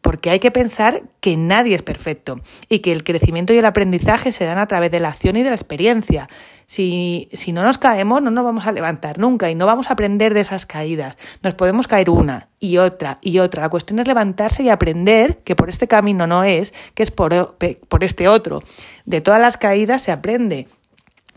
porque 0.00 0.30
hay 0.30 0.38
que 0.38 0.50
pensar 0.50 1.02
que 1.20 1.36
nadie 1.36 1.74
es 1.74 1.82
perfecto 1.82 2.40
y 2.68 2.78
que 2.78 2.92
el 2.92 3.02
crecimiento 3.02 3.52
y 3.52 3.58
el 3.58 3.64
aprendizaje 3.64 4.30
se 4.30 4.44
dan 4.44 4.58
a 4.58 4.66
través 4.66 4.90
de 4.90 5.00
la 5.00 5.08
acción 5.08 5.36
y 5.36 5.42
de 5.42 5.48
la 5.48 5.56
experiencia. 5.56 6.28
Si, 6.66 7.28
si, 7.32 7.52
no 7.52 7.62
nos 7.62 7.78
caemos, 7.78 8.22
no 8.22 8.30
nos 8.30 8.44
vamos 8.44 8.66
a 8.66 8.72
levantar 8.72 9.18
nunca 9.18 9.50
y 9.50 9.54
no 9.54 9.66
vamos 9.66 9.90
a 9.90 9.94
aprender 9.94 10.34
de 10.34 10.40
esas 10.40 10.66
caídas. 10.66 11.16
Nos 11.42 11.54
podemos 11.54 11.88
caer 11.88 12.10
una 12.10 12.48
y 12.60 12.78
otra 12.78 13.18
y 13.20 13.38
otra. 13.40 13.62
La 13.62 13.68
cuestión 13.68 13.98
es 13.98 14.06
levantarse 14.06 14.62
y 14.62 14.68
aprender 14.68 15.38
que 15.38 15.56
por 15.56 15.70
este 15.70 15.88
camino 15.88 16.26
no 16.26 16.44
es, 16.44 16.72
que 16.94 17.02
es 17.02 17.10
por, 17.10 17.56
por 17.88 18.04
este 18.04 18.28
otro. 18.28 18.62
De 19.06 19.20
todas 19.20 19.40
las 19.40 19.56
caídas 19.56 20.02
se 20.02 20.12
aprende 20.12 20.68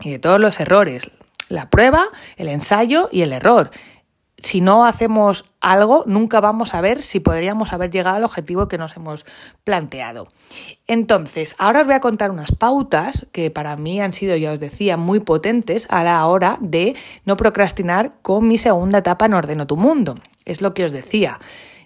y 0.00 0.10
de 0.10 0.18
todos 0.18 0.40
los 0.40 0.60
errores. 0.60 1.10
La 1.48 1.70
prueba, 1.70 2.06
el 2.36 2.48
ensayo 2.48 3.08
y 3.10 3.22
el 3.22 3.32
error 3.32 3.70
si 4.40 4.60
no 4.60 4.84
hacemos 4.84 5.44
algo, 5.60 6.04
nunca 6.06 6.40
vamos 6.40 6.74
a 6.74 6.80
ver 6.80 7.02
si 7.02 7.20
podríamos 7.20 7.72
haber 7.72 7.90
llegado 7.90 8.16
al 8.16 8.24
objetivo 8.24 8.68
que 8.68 8.78
nos 8.78 8.96
hemos 8.96 9.24
planteado. 9.64 10.28
Entonces, 10.86 11.54
ahora 11.58 11.80
os 11.80 11.86
voy 11.86 11.94
a 11.94 12.00
contar 12.00 12.30
unas 12.30 12.52
pautas 12.52 13.26
que 13.32 13.50
para 13.50 13.76
mí 13.76 14.00
han 14.00 14.12
sido, 14.12 14.36
ya 14.36 14.52
os 14.52 14.60
decía, 14.60 14.96
muy 14.96 15.20
potentes 15.20 15.86
a 15.90 16.02
la 16.02 16.26
hora 16.26 16.58
de 16.60 16.96
no 17.24 17.36
procrastinar 17.36 18.12
con 18.22 18.48
mi 18.48 18.58
segunda 18.58 18.98
etapa 18.98 19.26
en 19.26 19.34
Ordeno 19.34 19.66
tu 19.66 19.76
Mundo. 19.76 20.14
Es 20.44 20.62
lo 20.62 20.74
que 20.74 20.84
os 20.84 20.92
decía. 20.92 21.38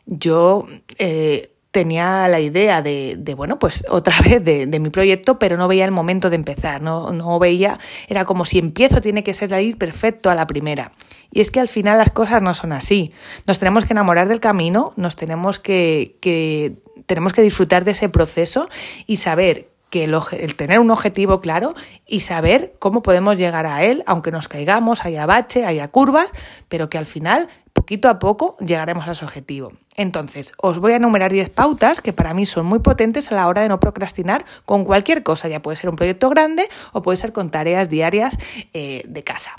Yo 0.07 0.67
eh, 0.99 1.54
tenía 1.75 2.29
la 2.29 2.39
idea 2.39 2.83
de, 2.83 3.17
de, 3.19 3.35
bueno, 3.35 3.59
pues 3.59 3.85
otra 3.91 4.15
vez 4.25 4.43
de, 4.45 4.79
mi 4.79 4.91
proyecto, 4.91 5.41
pero 5.41 5.57
no 5.57 5.67
veía 5.67 5.85
el 5.85 5.91
momento 5.91 6.31
de 6.31 6.37
empezar, 6.37 6.81
no, 6.81 7.13
no 7.13 7.39
veía, 7.41 7.79
era 8.09 8.25
como 8.25 8.45
si 8.45 8.59
empiezo 8.59 9.01
tiene 9.01 9.25
que 9.25 9.35
ser 9.35 9.53
ir 9.61 9.77
perfecto 9.77 10.31
a 10.31 10.37
la 10.37 10.47
primera. 10.47 10.93
Y 11.33 11.41
es 11.41 11.51
que 11.51 11.59
al 11.59 11.69
final 11.69 11.99
las 11.99 12.13
cosas 12.13 12.43
no 12.43 12.55
son 12.55 12.71
así. 12.71 13.13
Nos 13.47 13.59
tenemos 13.59 13.85
que 13.85 13.93
enamorar 13.93 14.29
del 14.29 14.39
camino, 14.39 14.93
nos 14.97 15.17
tenemos 15.17 15.59
que, 15.59 16.17
que 16.21 16.77
tenemos 17.07 17.33
que 17.33 17.43
disfrutar 17.43 17.85
de 17.85 17.91
ese 17.91 18.09
proceso 18.09 18.69
y 19.09 19.17
saber 19.17 19.69
que 19.91 20.05
el, 20.05 20.17
el, 20.39 20.55
tener 20.55 20.79
un 20.79 20.93
objetivo 20.93 21.41
claro 21.41 21.75
y 22.07 22.21
saber 22.21 22.75
cómo 22.79 23.03
podemos 23.03 23.37
llegar 23.37 23.67
a 23.67 23.83
él, 23.83 24.05
aunque 24.07 24.31
nos 24.31 24.47
caigamos, 24.47 25.05
haya 25.05 25.27
bache, 25.27 25.67
haya 25.67 25.89
curvas, 25.89 26.31
pero 26.69 26.89
que 26.89 26.99
al 26.99 27.07
final 27.07 27.49
poquito 27.85 28.09
a 28.09 28.19
poco 28.19 28.57
llegaremos 28.61 29.07
a 29.07 29.13
ese 29.13 29.27
objetivo. 29.27 29.71
Entonces, 29.95 30.55
os 30.57 30.79
voy 30.79 30.93
a 30.93 30.97
enumerar 30.97 31.31
10 31.31 31.51
pautas 31.51 32.01
que 32.01 32.15
para 32.15 32.33
mí 32.33 32.47
son 32.47 32.65
muy 32.65 32.79
potentes 32.79 33.31
a 33.31 33.35
la 33.35 33.47
hora 33.47 33.61
de 33.61 33.69
no 33.69 33.79
procrastinar 33.79 34.47
con 34.65 34.87
cualquier 34.87 35.23
cosa, 35.23 35.49
ya 35.49 35.61
puede 35.61 35.77
ser 35.77 35.91
un 35.91 35.97
proyecto 35.97 36.31
grande 36.31 36.67
o 36.93 37.03
puede 37.03 37.19
ser 37.19 37.35
con 37.35 37.51
tareas 37.51 37.91
diarias 37.91 38.39
eh, 38.73 39.03
de 39.07 39.23
casa. 39.23 39.55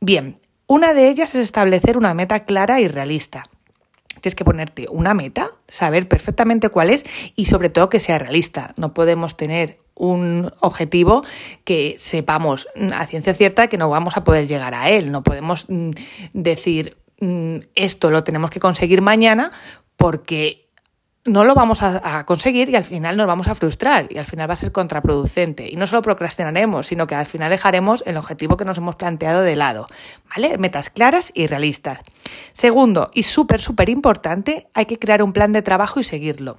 Bien, 0.00 0.38
una 0.66 0.92
de 0.92 1.08
ellas 1.08 1.34
es 1.34 1.40
establecer 1.40 1.96
una 1.96 2.12
meta 2.12 2.44
clara 2.44 2.82
y 2.82 2.88
realista. 2.88 3.44
Tienes 4.20 4.34
que 4.34 4.44
ponerte 4.44 4.86
una 4.90 5.14
meta, 5.14 5.48
saber 5.66 6.06
perfectamente 6.06 6.68
cuál 6.68 6.90
es 6.90 7.04
y 7.34 7.46
sobre 7.46 7.70
todo 7.70 7.88
que 7.88 7.98
sea 7.98 8.18
realista. 8.18 8.74
No 8.76 8.92
podemos 8.92 9.38
tener 9.38 9.78
un 9.94 10.52
objetivo 10.60 11.24
que 11.64 11.94
sepamos 11.96 12.68
a 12.92 13.06
ciencia 13.06 13.32
cierta 13.32 13.68
que 13.68 13.78
no 13.78 13.88
vamos 13.88 14.18
a 14.18 14.24
poder 14.24 14.46
llegar 14.46 14.74
a 14.74 14.90
él. 14.90 15.10
No 15.10 15.22
podemos 15.22 15.64
mm, 15.70 15.90
decir, 16.34 16.96
Mm, 17.03 17.03
esto 17.74 18.10
lo 18.10 18.24
tenemos 18.24 18.50
que 18.50 18.60
conseguir 18.60 19.02
mañana 19.02 19.50
porque 19.96 20.64
no 21.26 21.44
lo 21.44 21.54
vamos 21.54 21.78
a, 21.80 22.24
conseguir 22.26 22.68
y 22.68 22.76
al 22.76 22.84
final 22.84 23.16
nos 23.16 23.26
vamos 23.26 23.48
a 23.48 23.54
frustrar 23.54 24.06
y 24.10 24.18
al 24.18 24.26
final 24.26 24.48
va 24.48 24.54
a 24.54 24.58
ser 24.58 24.72
contraproducente. 24.72 25.66
Y 25.70 25.76
no 25.76 25.86
solo 25.86 26.02
procrastinaremos, 26.02 26.86
sino 26.86 27.06
que 27.06 27.14
al 27.14 27.26
final 27.26 27.50
dejaremos 27.50 28.02
el 28.06 28.18
objetivo 28.18 28.56
que 28.56 28.66
nos 28.66 28.76
hemos 28.76 28.96
planteado 28.96 29.40
de 29.40 29.56
lado. 29.56 29.86
¿Vale? 30.28 30.58
Metas 30.58 30.90
claras 30.90 31.30
y 31.34 31.46
realistas. 31.46 32.00
Segundo, 32.52 33.08
y 33.14 33.22
súper, 33.22 33.62
súper 33.62 33.88
importante, 33.88 34.68
hay 34.74 34.84
que 34.84 34.98
crear 34.98 35.22
un 35.22 35.32
plan 35.32 35.52
de 35.52 35.62
trabajo 35.62 35.98
y 35.98 36.04
seguirlo. 36.04 36.56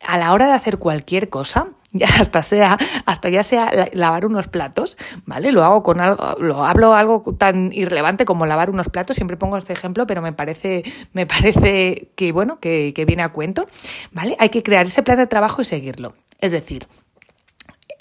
A 0.00 0.18
la 0.18 0.32
hora 0.32 0.46
de 0.46 0.54
hacer 0.54 0.78
cualquier 0.78 1.28
cosa, 1.28 1.68
ya 1.98 2.08
hasta 2.08 2.42
sea, 2.42 2.76
hasta 3.06 3.28
ya 3.28 3.44
sea 3.44 3.70
lavar 3.92 4.26
unos 4.26 4.48
platos, 4.48 4.96
¿vale? 5.26 5.52
Lo 5.52 5.62
hago 5.62 5.84
con 5.84 6.00
algo, 6.00 6.34
lo 6.40 6.64
hablo 6.64 6.94
algo 6.94 7.22
tan 7.38 7.72
irrelevante 7.72 8.24
como 8.24 8.46
lavar 8.46 8.68
unos 8.68 8.88
platos, 8.88 9.14
siempre 9.14 9.36
pongo 9.36 9.56
este 9.56 9.72
ejemplo, 9.72 10.04
pero 10.04 10.20
me 10.20 10.32
parece, 10.32 10.82
me 11.12 11.24
parece 11.24 12.10
que, 12.16 12.32
bueno, 12.32 12.58
que, 12.58 12.92
que 12.94 13.04
viene 13.04 13.22
a 13.22 13.28
cuento, 13.28 13.68
¿vale? 14.10 14.36
Hay 14.40 14.48
que 14.48 14.64
crear 14.64 14.86
ese 14.86 15.04
plan 15.04 15.18
de 15.18 15.28
trabajo 15.28 15.62
y 15.62 15.64
seguirlo. 15.64 16.14
Es 16.40 16.50
decir, 16.50 16.88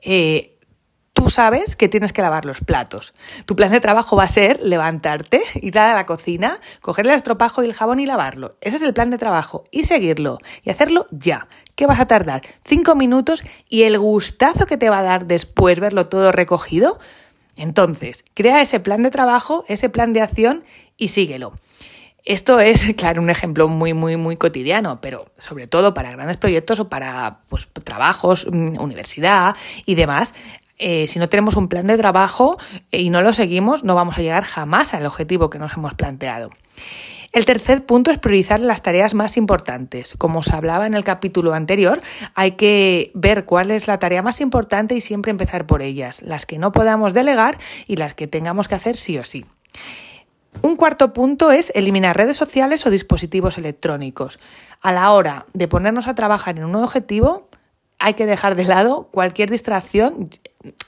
eh, 0.01 0.52
tú 1.23 1.29
sabes 1.29 1.77
que 1.77 1.87
tienes 1.87 2.11
que 2.11 2.21
lavar 2.21 2.43
los 2.43 2.59
platos. 2.59 3.13
Tu 3.45 3.55
plan 3.55 3.71
de 3.71 3.79
trabajo 3.79 4.17
va 4.17 4.25
a 4.25 4.29
ser 4.29 4.59
levantarte, 4.61 5.41
ir 5.61 5.79
a 5.79 5.93
la 5.93 6.05
cocina, 6.05 6.59
coger 6.81 7.07
el 7.07 7.13
estropajo 7.13 7.63
y 7.63 7.67
el 7.67 7.73
jabón 7.73 8.01
y 8.01 8.05
lavarlo. 8.05 8.57
Ese 8.59 8.75
es 8.75 8.81
el 8.81 8.93
plan 8.93 9.09
de 9.09 9.17
trabajo. 9.17 9.63
Y 9.71 9.85
seguirlo. 9.85 10.39
Y 10.63 10.69
hacerlo 10.69 11.07
ya. 11.11 11.47
¿Qué 11.75 11.87
vas 11.87 12.01
a 12.01 12.07
tardar? 12.07 12.41
Cinco 12.65 12.95
minutos 12.95 13.41
y 13.69 13.83
el 13.83 13.97
gustazo 13.97 14.65
que 14.65 14.75
te 14.75 14.89
va 14.89 14.99
a 14.99 15.03
dar 15.03 15.25
después 15.25 15.79
verlo 15.79 16.07
todo 16.07 16.33
recogido. 16.33 16.99
Entonces, 17.55 18.25
crea 18.33 18.61
ese 18.61 18.81
plan 18.81 19.01
de 19.01 19.09
trabajo, 19.09 19.63
ese 19.69 19.87
plan 19.87 20.11
de 20.11 20.19
acción 20.19 20.65
y 20.97 21.07
síguelo. 21.07 21.53
Esto 22.25 22.59
es, 22.59 22.93
claro, 22.97 23.21
un 23.21 23.29
ejemplo 23.29 23.67
muy, 23.67 23.93
muy, 23.93 24.17
muy 24.17 24.37
cotidiano, 24.37 25.01
pero 25.01 25.25
sobre 25.37 25.67
todo 25.67 25.93
para 25.93 26.11
grandes 26.11 26.37
proyectos 26.37 26.79
o 26.79 26.89
para 26.89 27.39
pues, 27.49 27.67
trabajos, 27.83 28.47
mm, 28.51 28.79
universidad 28.79 29.55
y 29.85 29.95
demás, 29.95 30.33
Eh, 30.85 31.07
si 31.07 31.17
no 31.17 31.29
tenemos 31.29 31.55
un 31.55 31.69
plan 31.69 31.87
de 31.87 31.97
trabajo 31.97 32.57
y 32.91 33.09
no 33.09 33.21
lo 33.21 33.33
seguimos, 33.33 33.85
no 33.85 33.95
vamos 33.95 34.17
a 34.17 34.21
llegar 34.21 34.43
jamás 34.43 34.93
al 34.93 35.05
objetivo 35.05 35.49
que 35.49 35.57
nos 35.57 35.77
hemos 35.77 35.93
planteado. 35.93 36.49
El 37.31 37.45
tercer 37.45 37.85
punto 37.85 38.11
es 38.11 38.19
priorizar 38.19 38.59
las 38.59 38.81
tareas 38.81 39.13
más 39.13 39.37
importantes. 39.37 40.15
Como 40.17 40.39
os 40.39 40.51
hablaba 40.51 40.85
en 40.85 40.93
el 40.93 41.05
capítulo 41.05 41.53
anterior, 41.53 42.01
hay 42.35 42.51
que 42.57 43.11
ver 43.13 43.45
cuál 43.45 43.71
es 43.71 43.87
la 43.87 43.97
tarea 43.97 44.21
más 44.21 44.41
importante 44.41 44.93
y 44.93 44.99
siempre 44.99 45.31
empezar 45.31 45.65
por 45.65 45.81
ellas, 45.81 46.21
las 46.21 46.45
que 46.45 46.59
no 46.59 46.73
podamos 46.73 47.13
delegar 47.13 47.57
y 47.87 47.95
las 47.95 48.13
que 48.13 48.27
tengamos 48.27 48.67
que 48.67 48.75
hacer 48.75 48.97
sí 48.97 49.17
o 49.17 49.23
sí. 49.23 49.45
Un 50.61 50.75
cuarto 50.75 51.13
punto 51.13 51.53
es 51.53 51.71
eliminar 51.75 52.17
redes 52.17 52.35
sociales 52.35 52.85
o 52.85 52.89
dispositivos 52.89 53.57
electrónicos. 53.57 54.37
A 54.81 54.91
la 54.91 55.11
hora 55.13 55.45
de 55.53 55.69
ponernos 55.69 56.09
a 56.09 56.15
trabajar 56.15 56.57
en 56.57 56.65
un 56.65 56.75
objetivo, 56.75 57.47
hay 58.03 58.15
que 58.15 58.25
dejar 58.25 58.55
de 58.55 58.65
lado 58.65 59.07
cualquier 59.11 59.49
distracción. 59.49 60.29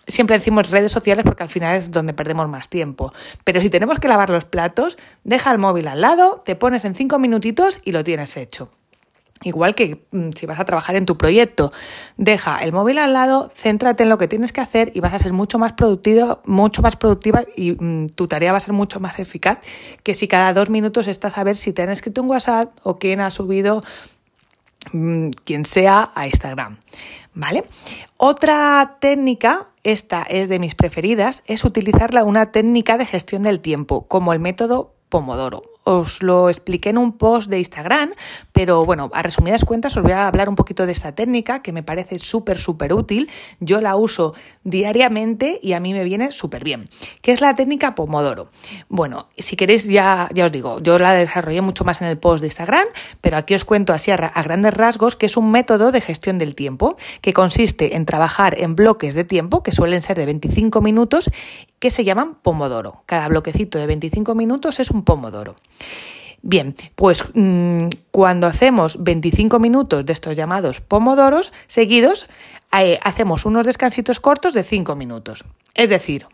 Siempre 0.05 0.37
decimos 0.37 0.69
redes 0.69 0.91
sociales 0.91 1.23
porque 1.23 1.43
al 1.43 1.49
final 1.49 1.77
es 1.77 1.89
donde 1.89 2.13
perdemos 2.13 2.49
más 2.49 2.67
tiempo. 2.67 3.13
Pero 3.45 3.61
si 3.61 3.69
tenemos 3.69 3.99
que 3.99 4.09
lavar 4.09 4.29
los 4.29 4.43
platos, 4.43 4.97
deja 5.23 5.53
el 5.53 5.57
móvil 5.57 5.87
al 5.87 6.01
lado, 6.01 6.43
te 6.45 6.57
pones 6.57 6.83
en 6.83 6.93
cinco 6.93 7.17
minutitos 7.17 7.79
y 7.85 7.93
lo 7.93 8.03
tienes 8.03 8.35
hecho. 8.35 8.69
Igual 9.43 9.75
que 9.75 10.05
mm, 10.11 10.31
si 10.35 10.45
vas 10.45 10.59
a 10.59 10.65
trabajar 10.65 10.97
en 10.97 11.05
tu 11.05 11.17
proyecto, 11.17 11.71
deja 12.17 12.59
el 12.63 12.73
móvil 12.73 12.97
al 12.97 13.13
lado, 13.13 13.49
céntrate 13.55 14.03
en 14.03 14.09
lo 14.09 14.17
que 14.17 14.27
tienes 14.27 14.51
que 14.51 14.59
hacer 14.59 14.91
y 14.93 14.99
vas 14.99 15.13
a 15.13 15.19
ser 15.19 15.31
mucho 15.31 15.57
más 15.57 15.73
productivo, 15.73 16.41
mucho 16.45 16.81
más 16.81 16.97
productiva 16.97 17.43
y 17.55 17.71
mm, 17.71 18.07
tu 18.15 18.27
tarea 18.27 18.51
va 18.51 18.57
a 18.57 18.61
ser 18.61 18.73
mucho 18.73 18.99
más 18.99 19.19
eficaz 19.19 19.59
que 20.03 20.15
si 20.15 20.27
cada 20.27 20.53
dos 20.53 20.69
minutos 20.69 21.07
estás 21.07 21.37
a 21.37 21.43
ver 21.43 21.55
si 21.55 21.71
te 21.71 21.81
han 21.83 21.89
escrito 21.89 22.21
un 22.21 22.29
WhatsApp 22.29 22.77
o 22.83 22.97
quién 22.97 23.21
ha 23.21 23.31
subido 23.31 23.83
quien 25.43 25.65
sea 25.65 26.11
a 26.15 26.27
Instagram. 26.27 26.77
¿Vale? 27.33 27.65
Otra 28.17 28.97
técnica, 28.99 29.67
esta 29.83 30.23
es 30.23 30.47
de 30.47 30.59
mis 30.59 30.73
preferidas, 30.73 31.43
es 31.47 31.65
utilizar 31.65 32.13
una 32.23 32.51
técnica 32.51 32.97
de 32.97 33.05
gestión 33.05 33.43
del 33.43 33.59
tiempo, 33.59 34.07
como 34.07 34.31
el 34.31 34.39
método 34.39 34.93
Pomodoro 35.09 35.74
os 35.85 36.21
lo 36.21 36.49
expliqué 36.49 36.89
en 36.89 36.97
un 36.97 37.13
post 37.13 37.49
de 37.49 37.59
Instagram, 37.59 38.13
pero 38.51 38.85
bueno, 38.85 39.09
a 39.13 39.21
resumidas 39.21 39.63
cuentas 39.63 39.95
os 39.95 40.03
voy 40.03 40.11
a 40.11 40.27
hablar 40.27 40.49
un 40.49 40.55
poquito 40.55 40.85
de 40.85 40.91
esta 40.91 41.13
técnica 41.13 41.61
que 41.61 41.71
me 41.71 41.83
parece 41.83 42.19
súper, 42.19 42.57
súper 42.57 42.91
útil. 42.91 43.29
Yo 43.59 43.79
la 43.81 43.95
uso 43.95 44.33
diariamente 44.63 45.59
y 45.61 45.73
a 45.73 45.79
mí 45.79 45.93
me 45.93 46.03
viene 46.03 46.31
súper 46.31 46.63
bien, 46.63 46.89
que 47.21 47.31
es 47.31 47.39
la 47.39 47.53
técnica 47.53 47.93
Pomodoro. 47.93 48.49
Bueno, 48.89 49.27
si 49.37 49.55
queréis 49.55 49.85
ya, 49.85 50.27
ya 50.33 50.47
os 50.47 50.51
digo, 50.51 50.79
yo 50.79 50.97
la 50.97 51.13
desarrollé 51.13 51.61
mucho 51.61 51.85
más 51.85 52.01
en 52.01 52.07
el 52.07 52.17
post 52.17 52.41
de 52.41 52.47
Instagram, 52.47 52.87
pero 53.21 53.37
aquí 53.37 53.53
os 53.53 53.63
cuento 53.63 53.93
así 53.93 54.09
a, 54.09 54.15
a 54.15 54.43
grandes 54.43 54.73
rasgos 54.73 55.15
que 55.15 55.27
es 55.27 55.37
un 55.37 55.51
método 55.51 55.91
de 55.91 56.01
gestión 56.01 56.39
del 56.39 56.55
tiempo 56.55 56.97
que 57.21 57.31
consiste 57.31 57.95
en 57.95 58.07
trabajar 58.07 58.59
en 58.59 58.75
bloques 58.75 59.13
de 59.13 59.23
tiempo 59.23 59.61
que 59.61 59.71
suelen 59.71 60.01
ser 60.01 60.17
de 60.17 60.25
25 60.25 60.81
minutos 60.81 61.29
que 61.85 61.91
se 61.91 62.03
llaman 62.03 62.33
pomodoro. 62.33 63.03
Cada 63.05 63.27
bloquecito 63.27 63.77
de 63.77 63.85
25 63.85 64.33
minutos 64.33 64.79
es 64.79 64.89
un 64.89 65.03
pomodoro. 65.03 65.53
Bien, 66.41 66.75
pues 66.95 67.23
mm, 67.35 67.89
cuando 68.09 68.47
hacemos 68.47 69.03
25 69.03 69.59
minutos 69.59 70.03
de 70.03 70.11
estos 70.11 70.35
llamados 70.35 70.81
pomodoros 70.81 71.51
seguidos, 71.67 72.25
eh, 72.75 72.97
hacemos 73.03 73.45
unos 73.45 73.67
descansitos 73.67 74.19
cortos 74.19 74.55
de 74.55 74.63
5 74.63 74.95
minutos. 74.95 75.43
Es 75.75 75.89
decir, 75.89 76.25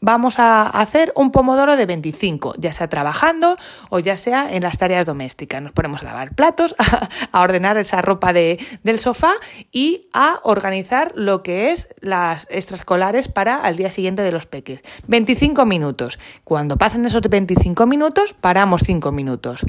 vamos 0.00 0.38
a 0.38 0.68
hacer 0.68 1.12
un 1.16 1.30
pomodoro 1.30 1.76
de 1.76 1.86
25, 1.86 2.54
ya 2.58 2.72
sea 2.72 2.88
trabajando 2.88 3.56
o 3.90 3.98
ya 3.98 4.16
sea 4.16 4.54
en 4.54 4.62
las 4.62 4.78
tareas 4.78 5.06
domésticas. 5.06 5.62
Nos 5.62 5.72
ponemos 5.72 6.02
a 6.02 6.06
lavar 6.06 6.34
platos, 6.34 6.74
a, 7.32 7.40
ordenar 7.40 7.76
esa 7.76 8.02
ropa 8.02 8.32
de, 8.32 8.58
del 8.82 8.98
sofá 8.98 9.32
y 9.72 10.08
a 10.12 10.40
organizar 10.44 11.12
lo 11.14 11.42
que 11.42 11.72
es 11.72 11.88
las 12.00 12.46
extraescolares 12.50 13.28
para 13.28 13.68
el 13.68 13.76
día 13.76 13.90
siguiente 13.90 14.22
de 14.22 14.32
los 14.32 14.46
peques. 14.46 14.82
25 15.06 15.64
minutos. 15.64 16.18
Cuando 16.44 16.76
pasen 16.76 17.04
esos 17.04 17.22
25 17.22 17.86
minutos, 17.86 18.34
paramos 18.40 18.82
5 18.84 19.12
minutos. 19.12 19.64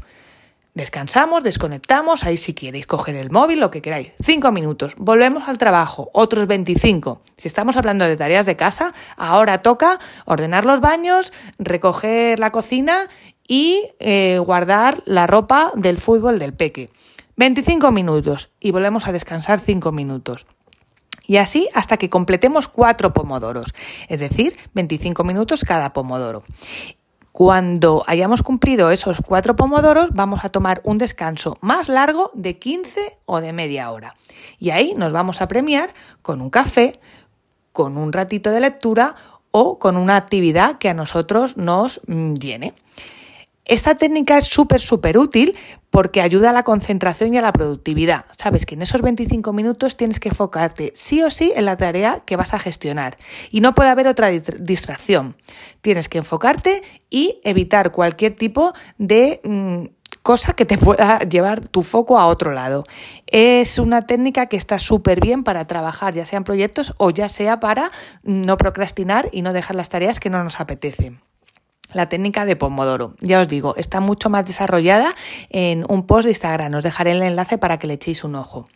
Descansamos, 0.76 1.44
desconectamos, 1.44 2.24
ahí 2.24 2.38
si 2.38 2.54
queréis 2.54 2.86
coger 2.86 3.16
el 3.16 3.32
móvil, 3.32 3.60
lo 3.60 3.72
que 3.72 3.82
queráis. 3.82 4.14
Cinco 4.24 4.52
minutos, 4.52 4.94
volvemos 4.98 5.48
al 5.48 5.58
trabajo, 5.58 6.12
otros 6.14 6.48
25. 6.48 7.22
Si 7.38 7.48
estamos 7.48 7.76
hablando 7.76 8.06
de 8.06 8.16
tareas 8.16 8.46
de 8.46 8.56
casa, 8.56 8.94
ahora 9.18 9.64
toca 9.64 10.00
ordenar 10.26 10.66
los 10.66 10.80
baños, 10.80 11.34
recoger 11.58 12.40
la 12.40 12.52
cocina 12.52 13.10
y 13.48 13.90
eh, 14.00 14.38
guardar 14.38 15.02
la 15.06 15.26
ropa 15.26 15.72
del 15.76 15.98
fútbol 15.98 16.38
del 16.38 16.54
peque. 16.54 16.92
25 17.36 17.92
minutos 17.92 18.52
y 18.60 18.72
volvemos 18.72 19.08
a 19.08 19.12
descansar 19.12 19.60
5 19.60 19.92
minutos. 19.92 20.46
Y 21.26 21.38
así 21.38 21.70
hasta 21.76 21.98
que 21.98 22.10
completemos 22.10 22.68
cuatro 22.68 23.14
pomodoros, 23.14 23.68
es 24.08 24.20
decir, 24.20 24.58
25 24.74 25.24
minutos 25.24 25.64
cada 25.64 25.94
pomodoro. 25.94 26.44
Cuando 27.32 28.04
hayamos 28.08 28.42
cumplido 28.42 28.92
esos 28.92 29.22
cuatro 29.26 29.56
pomodoros, 29.56 30.10
vamos 30.14 30.44
a 30.44 30.50
tomar 30.50 30.82
un 30.84 30.98
descanso 30.98 31.58
más 31.62 31.88
largo 31.88 32.32
de 32.34 32.58
15 32.58 33.20
o 33.26 33.40
de 33.40 33.54
media 33.54 33.92
hora. 33.92 34.16
Y 34.58 34.72
ahí 34.72 34.94
nos 34.98 35.12
vamos 35.12 35.42
a 35.42 35.48
premiar 35.48 35.94
con 36.22 36.42
un 36.42 36.50
café, 36.50 37.00
con 37.72 37.98
un 37.98 38.12
ratito 38.12 38.52
de 38.52 38.60
lectura 38.60 39.16
o 39.52 39.80
con 39.80 39.96
una 39.96 40.16
actividad 40.16 40.78
que 40.80 40.90
a 40.90 40.94
nosotros 40.94 41.56
nos 41.56 42.02
mm, 42.08 42.34
llene. 42.34 42.74
Esta 43.70 43.94
técnica 43.94 44.36
es 44.40 44.46
súper, 44.46 44.82
súper 44.82 45.20
útil 45.20 45.56
porque 45.92 46.22
ayuda 46.22 46.50
a 46.50 46.54
la 46.54 46.64
concentración 46.64 47.36
y 47.36 47.38
a 47.38 47.42
la 47.44 47.54
productividad. 47.54 48.26
Sabes 48.36 48.66
que 48.66 48.74
en 48.74 48.82
esos 48.82 49.04
25 49.04 49.54
minutos 49.54 49.96
tienes 49.96 50.20
que 50.20 50.30
enfocarte 50.30 50.92
sí 50.96 51.22
o 51.22 51.30
sí 51.30 51.54
en 51.56 51.66
la 51.66 51.78
tarea 51.78 52.24
que 52.26 52.36
vas 52.36 52.56
a 52.56 52.60
gestionar 52.60 53.18
y 53.52 53.62
no 53.62 53.76
puede 53.76 53.92
haber 53.92 54.08
otra 54.08 54.30
distracción. 54.30 55.38
Tienes 55.82 56.10
que 56.10 56.18
enfocarte 56.18 56.82
y 57.12 57.40
evitar 57.44 57.92
cualquier 57.92 58.36
tipo 58.36 58.74
de... 58.98 59.40
Mm, 59.44 59.94
cosa 60.24 60.54
que 60.54 60.66
te 60.66 60.80
pueda 60.80 61.20
llevar 61.20 61.68
tu 61.68 61.84
foco 61.84 62.20
a 62.20 62.26
otro 62.26 62.52
lado. 62.52 62.84
Es 63.28 63.78
una 63.78 64.02
técnica 64.02 64.48
que 64.48 64.58
está 64.58 64.80
súper 64.80 65.22
bien 65.22 65.44
para 65.44 65.66
trabajar, 65.68 66.16
ya 66.16 66.26
sea 66.26 66.38
en 66.38 66.44
proyectos 66.44 66.94
o 66.98 67.12
ya 67.12 67.30
sea 67.30 67.60
para 67.60 67.92
no 68.24 68.58
procrastinar 68.58 69.30
y 69.32 69.44
no 69.44 69.54
dejar 69.54 69.76
las 69.76 69.90
tareas 69.90 70.20
que 70.20 70.32
no 70.32 70.44
nos 70.44 70.60
apetecen. 70.60 71.22
La 71.94 72.08
técnica 72.08 72.46
de 72.46 72.56
Pomodoro, 72.56 73.16
ya 73.20 73.42
os 73.42 73.48
digo, 73.48 73.76
está 73.76 74.00
mucho 74.00 74.30
más 74.30 74.46
desarrollada 74.46 75.16
en 75.50 75.86
un 75.90 76.06
post 76.06 76.26
de 76.26 76.32
Instagram. 76.32 76.76
Os 76.76 76.84
dejaré 76.84 77.12
el 77.14 77.24
enlace 77.24 77.58
para 77.58 77.80
que 77.80 77.88
le 77.88 77.96
echéis 77.96 78.24
un 78.24 78.36
ojo. 78.36 78.68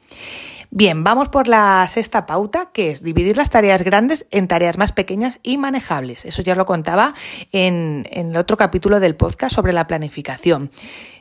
Bien, 0.75 1.03
vamos 1.03 1.29
por 1.29 1.47
la 1.47 1.85
sexta 1.87 2.25
pauta, 2.25 2.71
que 2.73 2.89
es 2.89 3.03
dividir 3.03 3.37
las 3.37 3.51
tareas 3.51 3.83
grandes 3.83 4.25
en 4.31 4.47
tareas 4.47 4.79
más 4.79 4.91
pequeñas 4.91 5.39
y 5.43 5.59
manejables. 5.59 6.25
Eso 6.25 6.41
ya 6.41 6.55
lo 6.55 6.65
contaba 6.65 7.13
en, 7.51 8.07
en, 8.09 8.31
el 8.31 8.37
otro 8.37 8.57
capítulo 8.57 8.99
del 8.99 9.15
podcast 9.15 9.53
sobre 9.53 9.71
la 9.71 9.85
planificación. 9.85 10.71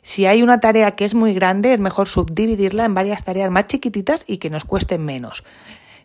Si 0.01 0.25
hay 0.25 0.43
una 0.43 0.59
tarea 0.59 0.93
que 0.93 1.05
es 1.05 1.15
muy 1.15 1.35
grande, 1.35 1.75
es 1.75 1.81
mejor 1.81 2.09
subdividirla 2.09 2.87
en 2.87 2.95
varias 2.95 3.25
tareas 3.25 3.51
más 3.51 3.67
chiquititas 3.67 4.25
y 4.27 4.39
que 4.39 4.49
nos 4.49 4.65
cuesten 4.65 5.05
menos. 5.05 5.45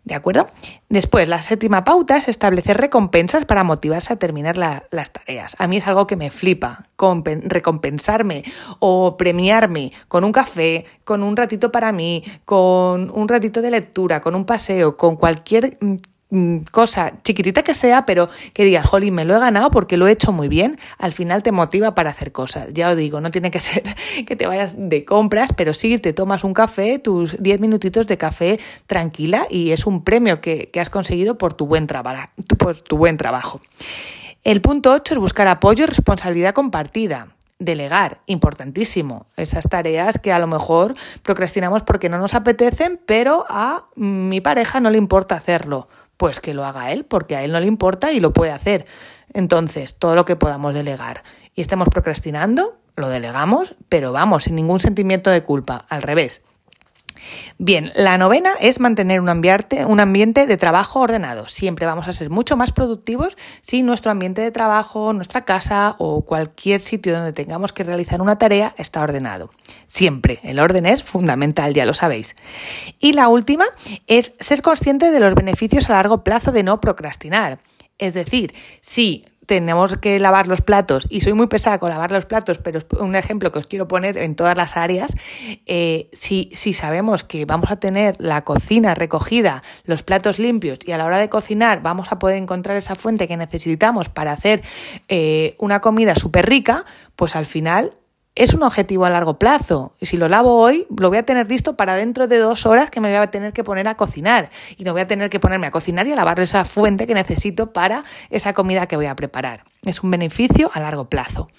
¿De 0.08 0.16
acuerdo? 0.16 0.48
Después, 0.88 1.28
la 1.28 1.42
séptima 1.42 1.84
pauta 1.84 2.16
es 2.16 2.30
establecer 2.30 2.78
recompensas 2.78 3.44
para 3.44 3.66
motivarse 3.66 4.14
a 4.14 4.16
terminar 4.16 4.56
las 4.56 5.12
tareas. 5.12 5.58
A 5.60 5.68
mí 5.68 5.76
es 5.76 5.88
algo 5.88 6.08
que 6.08 6.16
me 6.16 6.32
flipa, 6.32 6.88
recompensarme 7.44 8.46
o 8.80 9.18
premiarme 9.18 9.92
con 10.08 10.24
un 10.24 10.32
café, 10.32 10.86
con 11.04 11.24
un 11.24 11.36
ratito 11.36 11.74
para 11.74 11.92
mí, 11.92 12.24
con 12.46 13.12
un 13.14 13.28
ratito 13.28 13.62
de 13.62 13.70
lectura, 13.70 14.22
con 14.22 14.34
un 14.34 14.46
paseo, 14.46 14.96
con 14.96 15.18
cualquier 15.18 15.78
mm, 15.82 15.98
cosa 16.72 17.14
chiquitita 17.24 17.64
que 17.64 17.74
sea, 17.74 18.06
pero 18.06 18.30
que 18.54 18.66
digas, 18.66 18.86
jolín, 18.86 19.14
me 19.14 19.24
lo 19.24 19.36
he 19.36 19.40
ganado 19.40 19.72
porque 19.72 19.96
lo 19.96 20.08
he 20.08 20.12
hecho 20.12 20.34
muy 20.34 20.50
bien, 20.50 20.78
al 20.98 21.14
final 21.14 21.42
te 21.42 21.52
motiva 21.52 21.96
para 21.96 22.10
hacer 22.10 22.32
cosas. 22.32 22.68
Ya 22.74 22.90
os 22.90 22.98
digo, 22.98 23.22
no 23.22 23.32
tiene 23.32 23.52
que 23.52 23.60
ser 23.62 23.84
que 24.26 24.36
te 24.36 24.46
vayas 24.48 24.76
de 24.78 25.06
compras, 25.06 25.52
pero 25.56 25.74
sí 25.74 25.98
te 25.98 26.14
tomas 26.14 26.44
un 26.44 26.54
café, 26.54 27.00
tus 27.00 27.42
10 27.42 27.62
minutitos 27.62 28.08
de 28.08 28.18
café 28.18 28.60
tranquila 28.88 29.48
y 29.50 29.72
es 29.72 29.86
un 29.86 30.04
premio 30.04 30.42
que, 30.42 30.70
has 30.78 30.90
conseguido 30.92 31.40
por 31.40 31.56
tu 31.56 31.66
buen, 31.66 31.88
por 31.88 32.78
tu 32.80 32.98
buen 32.98 33.18
trabajo. 33.18 33.62
El 34.44 34.62
punto 34.62 34.92
8 34.92 35.16
es 35.16 35.20
buscar 35.20 35.48
apoyo 35.48 35.86
y 35.86 35.88
responsabilidad 35.88 36.54
compartida. 36.54 37.30
Delegar, 37.58 38.20
importantísimo. 38.28 39.26
Esas 39.36 39.68
tareas 39.68 40.20
que 40.20 40.32
a 40.32 40.38
lo 40.38 40.46
mejor 40.46 40.94
procrastinamos 41.24 41.82
porque 41.82 42.08
no 42.08 42.20
nos 42.20 42.36
apetecen, 42.36 43.00
pero 43.08 43.48
a 43.50 43.88
mi 43.96 44.40
pareja 44.40 44.80
no 44.80 44.92
le 44.92 45.00
importa 45.00 45.34
hacerlo 45.34 45.88
pues 46.18 46.40
que 46.40 46.54
lo 46.54 46.66
haga 46.66 46.92
él, 46.92 47.06
porque 47.06 47.36
a 47.36 47.44
él 47.44 47.52
no 47.52 47.60
le 47.60 47.68
importa 47.68 48.12
y 48.12 48.20
lo 48.20 48.34
puede 48.34 48.52
hacer. 48.52 48.86
Entonces, 49.34 49.96
todo 49.96 50.16
lo 50.16 50.26
que 50.26 50.36
podamos 50.36 50.74
delegar 50.74 51.24
y 51.56 51.62
estemos 51.62 51.88
procrastinando, 51.90 52.78
lo 52.96 53.10
delegamos, 53.10 53.76
pero 53.90 54.12
vamos, 54.12 54.46
sin 54.46 54.56
ningún 54.56 54.80
sentimiento 54.80 55.30
de 55.30 55.44
culpa, 55.44 55.86
al 55.90 56.02
revés. 56.02 56.42
Bien, 57.58 57.92
la 57.96 58.18
novena 58.18 58.54
es 58.60 58.80
mantener 58.80 59.20
un 59.20 59.30
ambiente, 59.30 59.86
un 59.86 60.00
ambiente 60.00 60.46
de 60.46 60.58
trabajo 60.58 61.00
ordenado. 61.00 61.48
Siempre 61.48 61.86
vamos 61.86 62.08
a 62.08 62.14
ser 62.14 62.30
mucho 62.30 62.56
más 62.56 62.72
productivos 62.72 63.36
si 63.62 63.84
nuestro 63.84 64.12
ambiente 64.12 64.42
de 64.42 64.52
trabajo, 64.52 65.14
nuestra 65.14 65.46
casa 65.46 65.96
o 65.98 66.24
cualquier 66.24 66.82
sitio 66.82 67.14
donde 67.14 67.34
tengamos 67.34 67.74
que 67.74 67.84
realizar 67.84 68.22
una 68.22 68.38
tarea 68.38 68.74
está 68.78 69.02
ordenado. 69.02 69.52
Siempre, 69.88 70.40
el 70.44 70.60
orden 70.60 70.86
es 70.86 71.04
fundamental, 71.04 71.74
ya 71.74 71.86
lo 71.86 71.94
sabéis. 71.94 72.36
Y 73.00 73.14
la 73.14 73.28
última 73.28 73.66
es 74.06 74.34
ser 74.40 74.62
consciente 74.62 75.12
de 75.12 75.20
los 75.20 75.34
beneficios 75.34 75.90
a 75.90 75.94
largo 75.94 76.24
plazo 76.24 76.52
de 76.52 76.64
no 76.64 76.80
procrastinar. 76.80 77.60
Es 77.98 78.14
decir, 78.14 78.54
si 78.82 79.26
tenemos 79.48 79.98
que 79.98 80.20
lavar 80.20 80.46
los 80.46 80.62
platos 80.62 81.08
y 81.10 81.22
soy 81.22 81.34
muy 81.34 81.48
pesada 81.48 81.80
con 81.80 81.90
lavar 81.90 82.12
los 82.12 82.26
platos, 82.26 82.60
pero 82.60 82.80
es 82.80 82.86
un 83.00 83.16
ejemplo 83.16 83.52
que 83.52 83.60
os 83.60 83.66
quiero 83.66 83.88
poner 83.88 84.18
en 84.18 84.36
todas 84.36 84.56
las 84.56 84.78
áreas, 84.78 85.14
eh, 85.66 86.10
si, 86.12 86.52
sabemos 86.74 87.24
que 87.24 87.46
vamos 87.46 87.72
a 87.72 87.78
tener 87.78 88.16
la 88.20 88.44
cocina 88.44 88.94
recogida, 88.94 89.64
los 89.86 90.04
platos 90.04 90.38
limpios 90.38 90.80
y 90.86 90.92
a 90.92 90.98
la 90.98 91.06
hora 91.06 91.18
de 91.18 91.30
cocinar 91.30 91.82
vamos 91.82 92.12
a 92.12 92.20
poder 92.20 92.38
encontrar 92.38 92.78
esa 92.78 92.96
fuente 92.96 93.28
que 93.28 93.38
necesitamos 93.38 94.10
para 94.10 94.34
hacer 94.34 94.62
eh, 95.08 95.56
una 95.58 95.80
comida 95.80 96.16
súper 96.16 96.48
rica, 96.48 96.84
pues 97.16 97.36
al 97.36 97.46
final 97.46 97.92
es 98.38 98.54
un 98.54 98.62
objetivo 98.62 99.06
a 99.06 99.10
largo 99.10 99.40
plazo. 99.40 99.96
Y 100.00 100.06
si 100.06 100.16
lo 100.16 100.30
lavo 100.30 100.60
hoy, 100.60 100.86
lo 100.96 101.10
voy 101.10 101.18
a 101.18 101.24
tener 101.24 101.50
listo 101.50 101.76
para 101.76 101.96
dentro 101.96 102.28
de 102.28 102.38
dos 102.38 102.68
horas 102.68 102.92
que 102.92 103.02
me 103.02 103.10
voy 103.10 103.18
a 103.18 103.32
tener 103.32 103.52
que 103.52 103.64
poner 103.64 103.88
a 103.88 103.96
cocinar. 103.96 104.52
Y 104.78 104.84
no 104.84 104.92
voy 104.94 105.02
a 105.02 105.08
tener 105.08 105.32
que 105.32 105.40
ponerme 105.40 105.66
a 105.66 105.72
cocinar 105.72 106.06
y 106.06 106.12
a 106.12 106.16
lavar 106.16 106.40
esa 106.40 106.64
fuente 106.64 107.08
que 107.08 107.16
necesito 107.16 107.74
para 107.74 108.04
esa 108.30 108.54
comida 108.54 108.86
que 108.86 108.96
voy 108.96 109.08
a 109.08 109.16
preparar. 109.16 109.64
Es 109.84 110.04
un 110.04 110.12
beneficio 110.12 110.70
a 110.72 110.80
largo 110.80 111.10
plazo. 111.10 111.50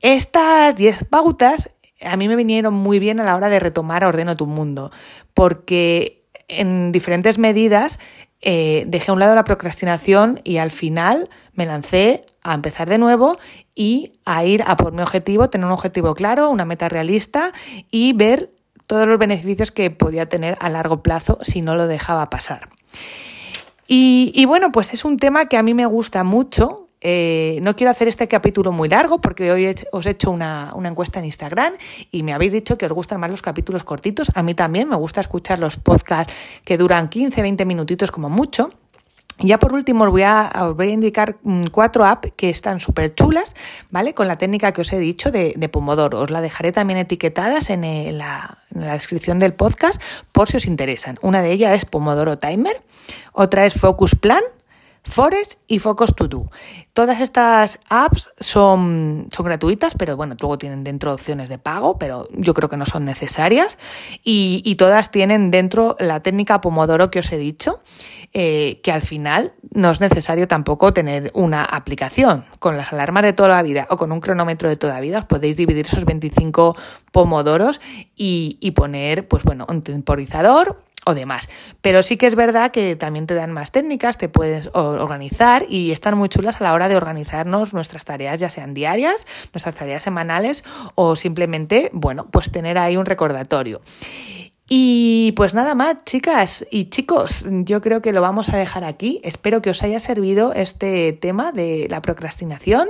Estas 0.00 0.76
10 0.76 1.04
pautas 1.04 1.70
a 2.04 2.16
mí 2.18 2.28
me 2.28 2.36
vinieron 2.36 2.74
muy 2.74 2.98
bien 2.98 3.18
a 3.20 3.24
la 3.24 3.34
hora 3.34 3.48
de 3.48 3.58
retomar 3.58 4.04
Ordeno 4.04 4.36
tu 4.36 4.46
Mundo, 4.46 4.90
porque 5.32 6.26
en 6.48 6.92
diferentes 6.92 7.38
medidas 7.38 7.98
eh, 8.42 8.84
dejé 8.88 9.10
a 9.10 9.14
un 9.14 9.20
lado 9.20 9.34
la 9.34 9.44
procrastinación 9.44 10.40
y 10.44 10.56
al 10.58 10.72
final 10.72 11.30
me 11.54 11.64
lancé 11.64 12.26
a 12.42 12.54
empezar 12.54 12.88
de 12.88 12.98
nuevo 12.98 13.38
y 13.74 14.12
a 14.24 14.44
ir 14.44 14.62
a 14.66 14.76
por 14.76 14.92
mi 14.92 15.02
objetivo, 15.02 15.48
tener 15.50 15.66
un 15.66 15.72
objetivo 15.72 16.14
claro, 16.14 16.50
una 16.50 16.64
meta 16.64 16.88
realista 16.88 17.52
y 17.90 18.12
ver 18.12 18.50
todos 18.86 19.06
los 19.06 19.18
beneficios 19.18 19.72
que 19.72 19.90
podía 19.90 20.28
tener 20.28 20.56
a 20.60 20.68
largo 20.68 21.02
plazo 21.02 21.38
si 21.42 21.62
no 21.62 21.76
lo 21.76 21.86
dejaba 21.86 22.28
pasar. 22.28 22.68
Y, 23.94 24.44
bueno, 24.46 24.72
pues 24.72 24.94
es 24.94 25.04
un 25.04 25.18
tema 25.18 25.46
que 25.46 25.58
a 25.58 25.62
mí 25.62 25.74
me 25.74 25.84
gusta 25.84 26.24
mucho, 26.24 26.86
eh, 27.02 27.58
no 27.62 27.76
quiero 27.76 27.90
hacer 27.90 28.08
este 28.08 28.26
capítulo 28.26 28.72
muy 28.72 28.88
largo 28.88 29.20
porque 29.20 29.50
hoy 29.52 29.74
os 29.90 30.06
he 30.06 30.10
hecho 30.10 30.30
una, 30.30 30.72
una, 30.74 30.88
encuesta 30.88 31.18
en 31.18 31.26
Instagram 31.26 31.74
y 32.10 32.22
me 32.22 32.32
habéis 32.32 32.52
dicho 32.52 32.78
que 32.78 32.86
os 32.86 32.92
gustan 32.92 33.20
más 33.20 33.30
los 33.30 33.42
capítulos 33.42 33.84
cortitos. 33.84 34.30
A 34.34 34.42
mí 34.42 34.54
también 34.54 34.88
me 34.88 34.96
gusta 34.96 35.20
escuchar 35.20 35.58
los 35.58 35.76
podcasts 35.76 36.32
que 36.64 36.78
duran 36.78 37.08
15, 37.08 37.42
20 37.42 37.64
minutitos 37.64 38.10
como 38.10 38.30
mucho. 38.30 38.70
Ya 39.38 39.58
por 39.58 39.72
último 39.72 40.04
os 40.04 40.10
voy 40.10 40.22
a, 40.22 40.50
indicar 40.88 41.36
mm, 41.42 41.64
cuatro 41.72 42.04
apps 42.04 42.32
que 42.36 42.50
están 42.50 42.80
súper 42.80 43.14
chulas, 43.14 43.54
¿vale? 43.90 44.14
Con 44.14 44.28
la 44.28 44.38
técnica 44.38 44.72
que 44.72 44.82
os 44.82 44.92
he 44.92 44.98
dicho 44.98 45.30
de, 45.30 45.54
de 45.56 45.68
Pomodoro. 45.68 46.20
Os 46.20 46.30
la 46.30 46.40
dejaré 46.40 46.72
también 46.72 46.98
etiquetadas 46.98 47.70
en, 47.70 47.82
la, 48.18 48.58
en, 48.74 48.86
la, 48.86 48.92
descripción 48.92 49.38
del 49.38 49.54
podcast 49.54 50.00
por 50.32 50.48
si 50.48 50.58
os 50.58 50.66
interesan. 50.66 51.18
Una 51.22 51.42
de 51.42 51.52
ellas 51.52 51.74
es 51.74 51.84
Pomodoro 51.84 52.38
Timer, 52.38 52.82
otra 53.32 53.66
es 53.66 53.74
Focus 53.74 54.14
Plan, 54.14 54.42
Forest 55.04 55.54
y 55.66 55.78
Focus 55.78 56.14
To 56.14 56.28
Do. 56.28 56.50
Todas 56.92 57.20
estas 57.20 57.80
apps 57.88 58.30
son, 58.38 59.28
son 59.32 59.46
gratuitas, 59.46 59.94
pero 59.94 60.16
bueno, 60.16 60.36
luego 60.38 60.58
tienen 60.58 60.84
dentro 60.84 61.12
opciones 61.12 61.48
de 61.48 61.58
pago, 61.58 61.98
pero 61.98 62.28
yo 62.32 62.54
creo 62.54 62.68
que 62.68 62.76
no 62.76 62.86
son 62.86 63.04
necesarias. 63.04 63.78
Y, 64.22 64.74
todas 64.76 65.10
tienen 65.10 65.50
dentro 65.50 65.96
la 66.00 66.20
técnica 66.20 66.60
Pomodoro 66.60 67.10
que 67.10 67.20
os 67.20 67.30
he 67.30 67.36
dicho, 67.36 67.82
eh, 68.32 68.80
que 68.82 68.90
al 68.90 69.02
final 69.02 69.52
no 69.70 69.90
es 69.90 70.00
necesario 70.00 70.48
tampoco 70.48 70.92
tener 70.92 71.30
una 71.34 71.64
aplicación. 71.64 72.44
Con 72.58 72.76
las 72.76 72.92
alarmas 72.92 73.22
de 73.22 73.32
toda 73.32 73.50
la 73.50 73.62
vida 73.62 73.86
o 73.90 73.96
con 73.96 74.12
un 74.12 74.20
cronómetro 74.20 74.68
de 74.68 74.76
toda 74.76 74.94
la 74.94 75.00
vida, 75.00 75.18
os 75.18 75.24
podéis 75.26 75.56
dividir 75.56 75.86
esos 75.86 76.04
25 76.04 76.74
pomodoros 77.12 77.80
y, 78.16 78.58
y 78.60 78.72
poner, 78.72 79.28
pues 79.28 79.42
bueno, 79.44 79.66
un 79.68 79.82
temporizador 79.82 80.78
o 81.04 81.14
demás. 81.14 81.48
Pero 81.80 82.02
sí 82.02 82.16
que 82.16 82.26
es 82.26 82.34
verdad 82.34 82.70
que 82.70 82.96
también 82.96 83.26
te 83.26 83.34
dan 83.34 83.52
más 83.52 83.70
técnicas, 83.70 84.18
te 84.18 84.28
puedes 84.28 84.70
organizar 84.72 85.66
y 85.68 85.92
están 85.92 86.16
muy 86.16 86.28
chulas 86.28 86.60
a 86.60 86.64
la 86.64 86.72
hora 86.72 86.88
de 86.88 86.96
organizarnos 86.96 87.74
nuestras 87.74 88.04
tareas, 88.04 88.40
ya 88.40 88.50
sean 88.50 88.74
diarias, 88.74 89.26
nuestras 89.52 89.74
tareas 89.74 90.02
semanales 90.02 90.64
o 90.94 91.16
simplemente, 91.16 91.90
bueno, 91.92 92.26
pues 92.30 92.50
tener 92.50 92.78
ahí 92.78 92.96
un 92.96 93.06
recordatorio. 93.06 93.80
Y 94.74 95.32
pues 95.32 95.52
nada 95.52 95.74
más, 95.74 96.02
chicas 96.06 96.66
y 96.70 96.86
chicos, 96.86 97.44
yo 97.46 97.82
creo 97.82 98.00
que 98.00 98.14
lo 98.14 98.22
vamos 98.22 98.48
a 98.48 98.56
dejar 98.56 98.84
aquí. 98.84 99.20
Espero 99.22 99.60
que 99.60 99.68
os 99.68 99.82
haya 99.82 100.00
servido 100.00 100.54
este 100.54 101.12
tema 101.12 101.52
de 101.52 101.88
la 101.90 102.00
procrastinación 102.00 102.88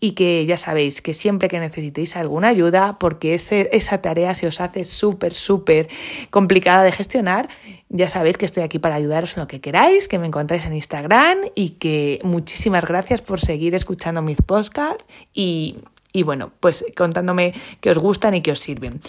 y 0.00 0.12
que 0.12 0.44
ya 0.44 0.58
sabéis 0.58 1.00
que 1.00 1.14
siempre 1.14 1.48
que 1.48 1.58
necesitéis 1.60 2.16
alguna 2.16 2.48
ayuda, 2.48 2.98
porque 2.98 3.32
ese, 3.36 3.70
esa 3.72 4.02
tarea 4.02 4.34
se 4.34 4.48
os 4.48 4.60
hace 4.60 4.84
súper, 4.84 5.32
súper 5.32 5.88
complicada 6.28 6.82
de 6.82 6.92
gestionar, 6.92 7.48
ya 7.88 8.10
sabéis 8.10 8.36
que 8.36 8.44
estoy 8.44 8.62
aquí 8.62 8.78
para 8.78 8.96
ayudaros 8.96 9.34
en 9.38 9.40
lo 9.40 9.48
que 9.48 9.62
queráis, 9.62 10.08
que 10.08 10.18
me 10.18 10.26
encontráis 10.26 10.66
en 10.66 10.74
Instagram 10.74 11.38
y 11.54 11.70
que 11.70 12.20
muchísimas 12.22 12.84
gracias 12.84 13.22
por 13.22 13.40
seguir 13.40 13.74
escuchando 13.74 14.20
mis 14.20 14.42
podcasts 14.42 15.02
y, 15.32 15.76
y 16.12 16.22
bueno, 16.22 16.52
pues 16.60 16.84
contándome 16.94 17.54
que 17.80 17.88
os 17.88 17.96
gustan 17.96 18.34
y 18.34 18.42
que 18.42 18.52
os 18.52 18.60
sirven. 18.60 19.00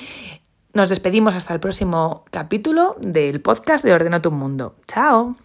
Nos 0.76 0.90
despedimos 0.90 1.34
hasta 1.34 1.54
el 1.54 1.62
próximo 1.62 2.26
capítulo 2.32 2.98
del 3.00 3.40
podcast 3.40 3.86
de 3.86 3.94
Ordeno 3.94 4.22
tu 4.22 4.30
Mundo. 4.30 4.76
¡Chao! 4.88 5.38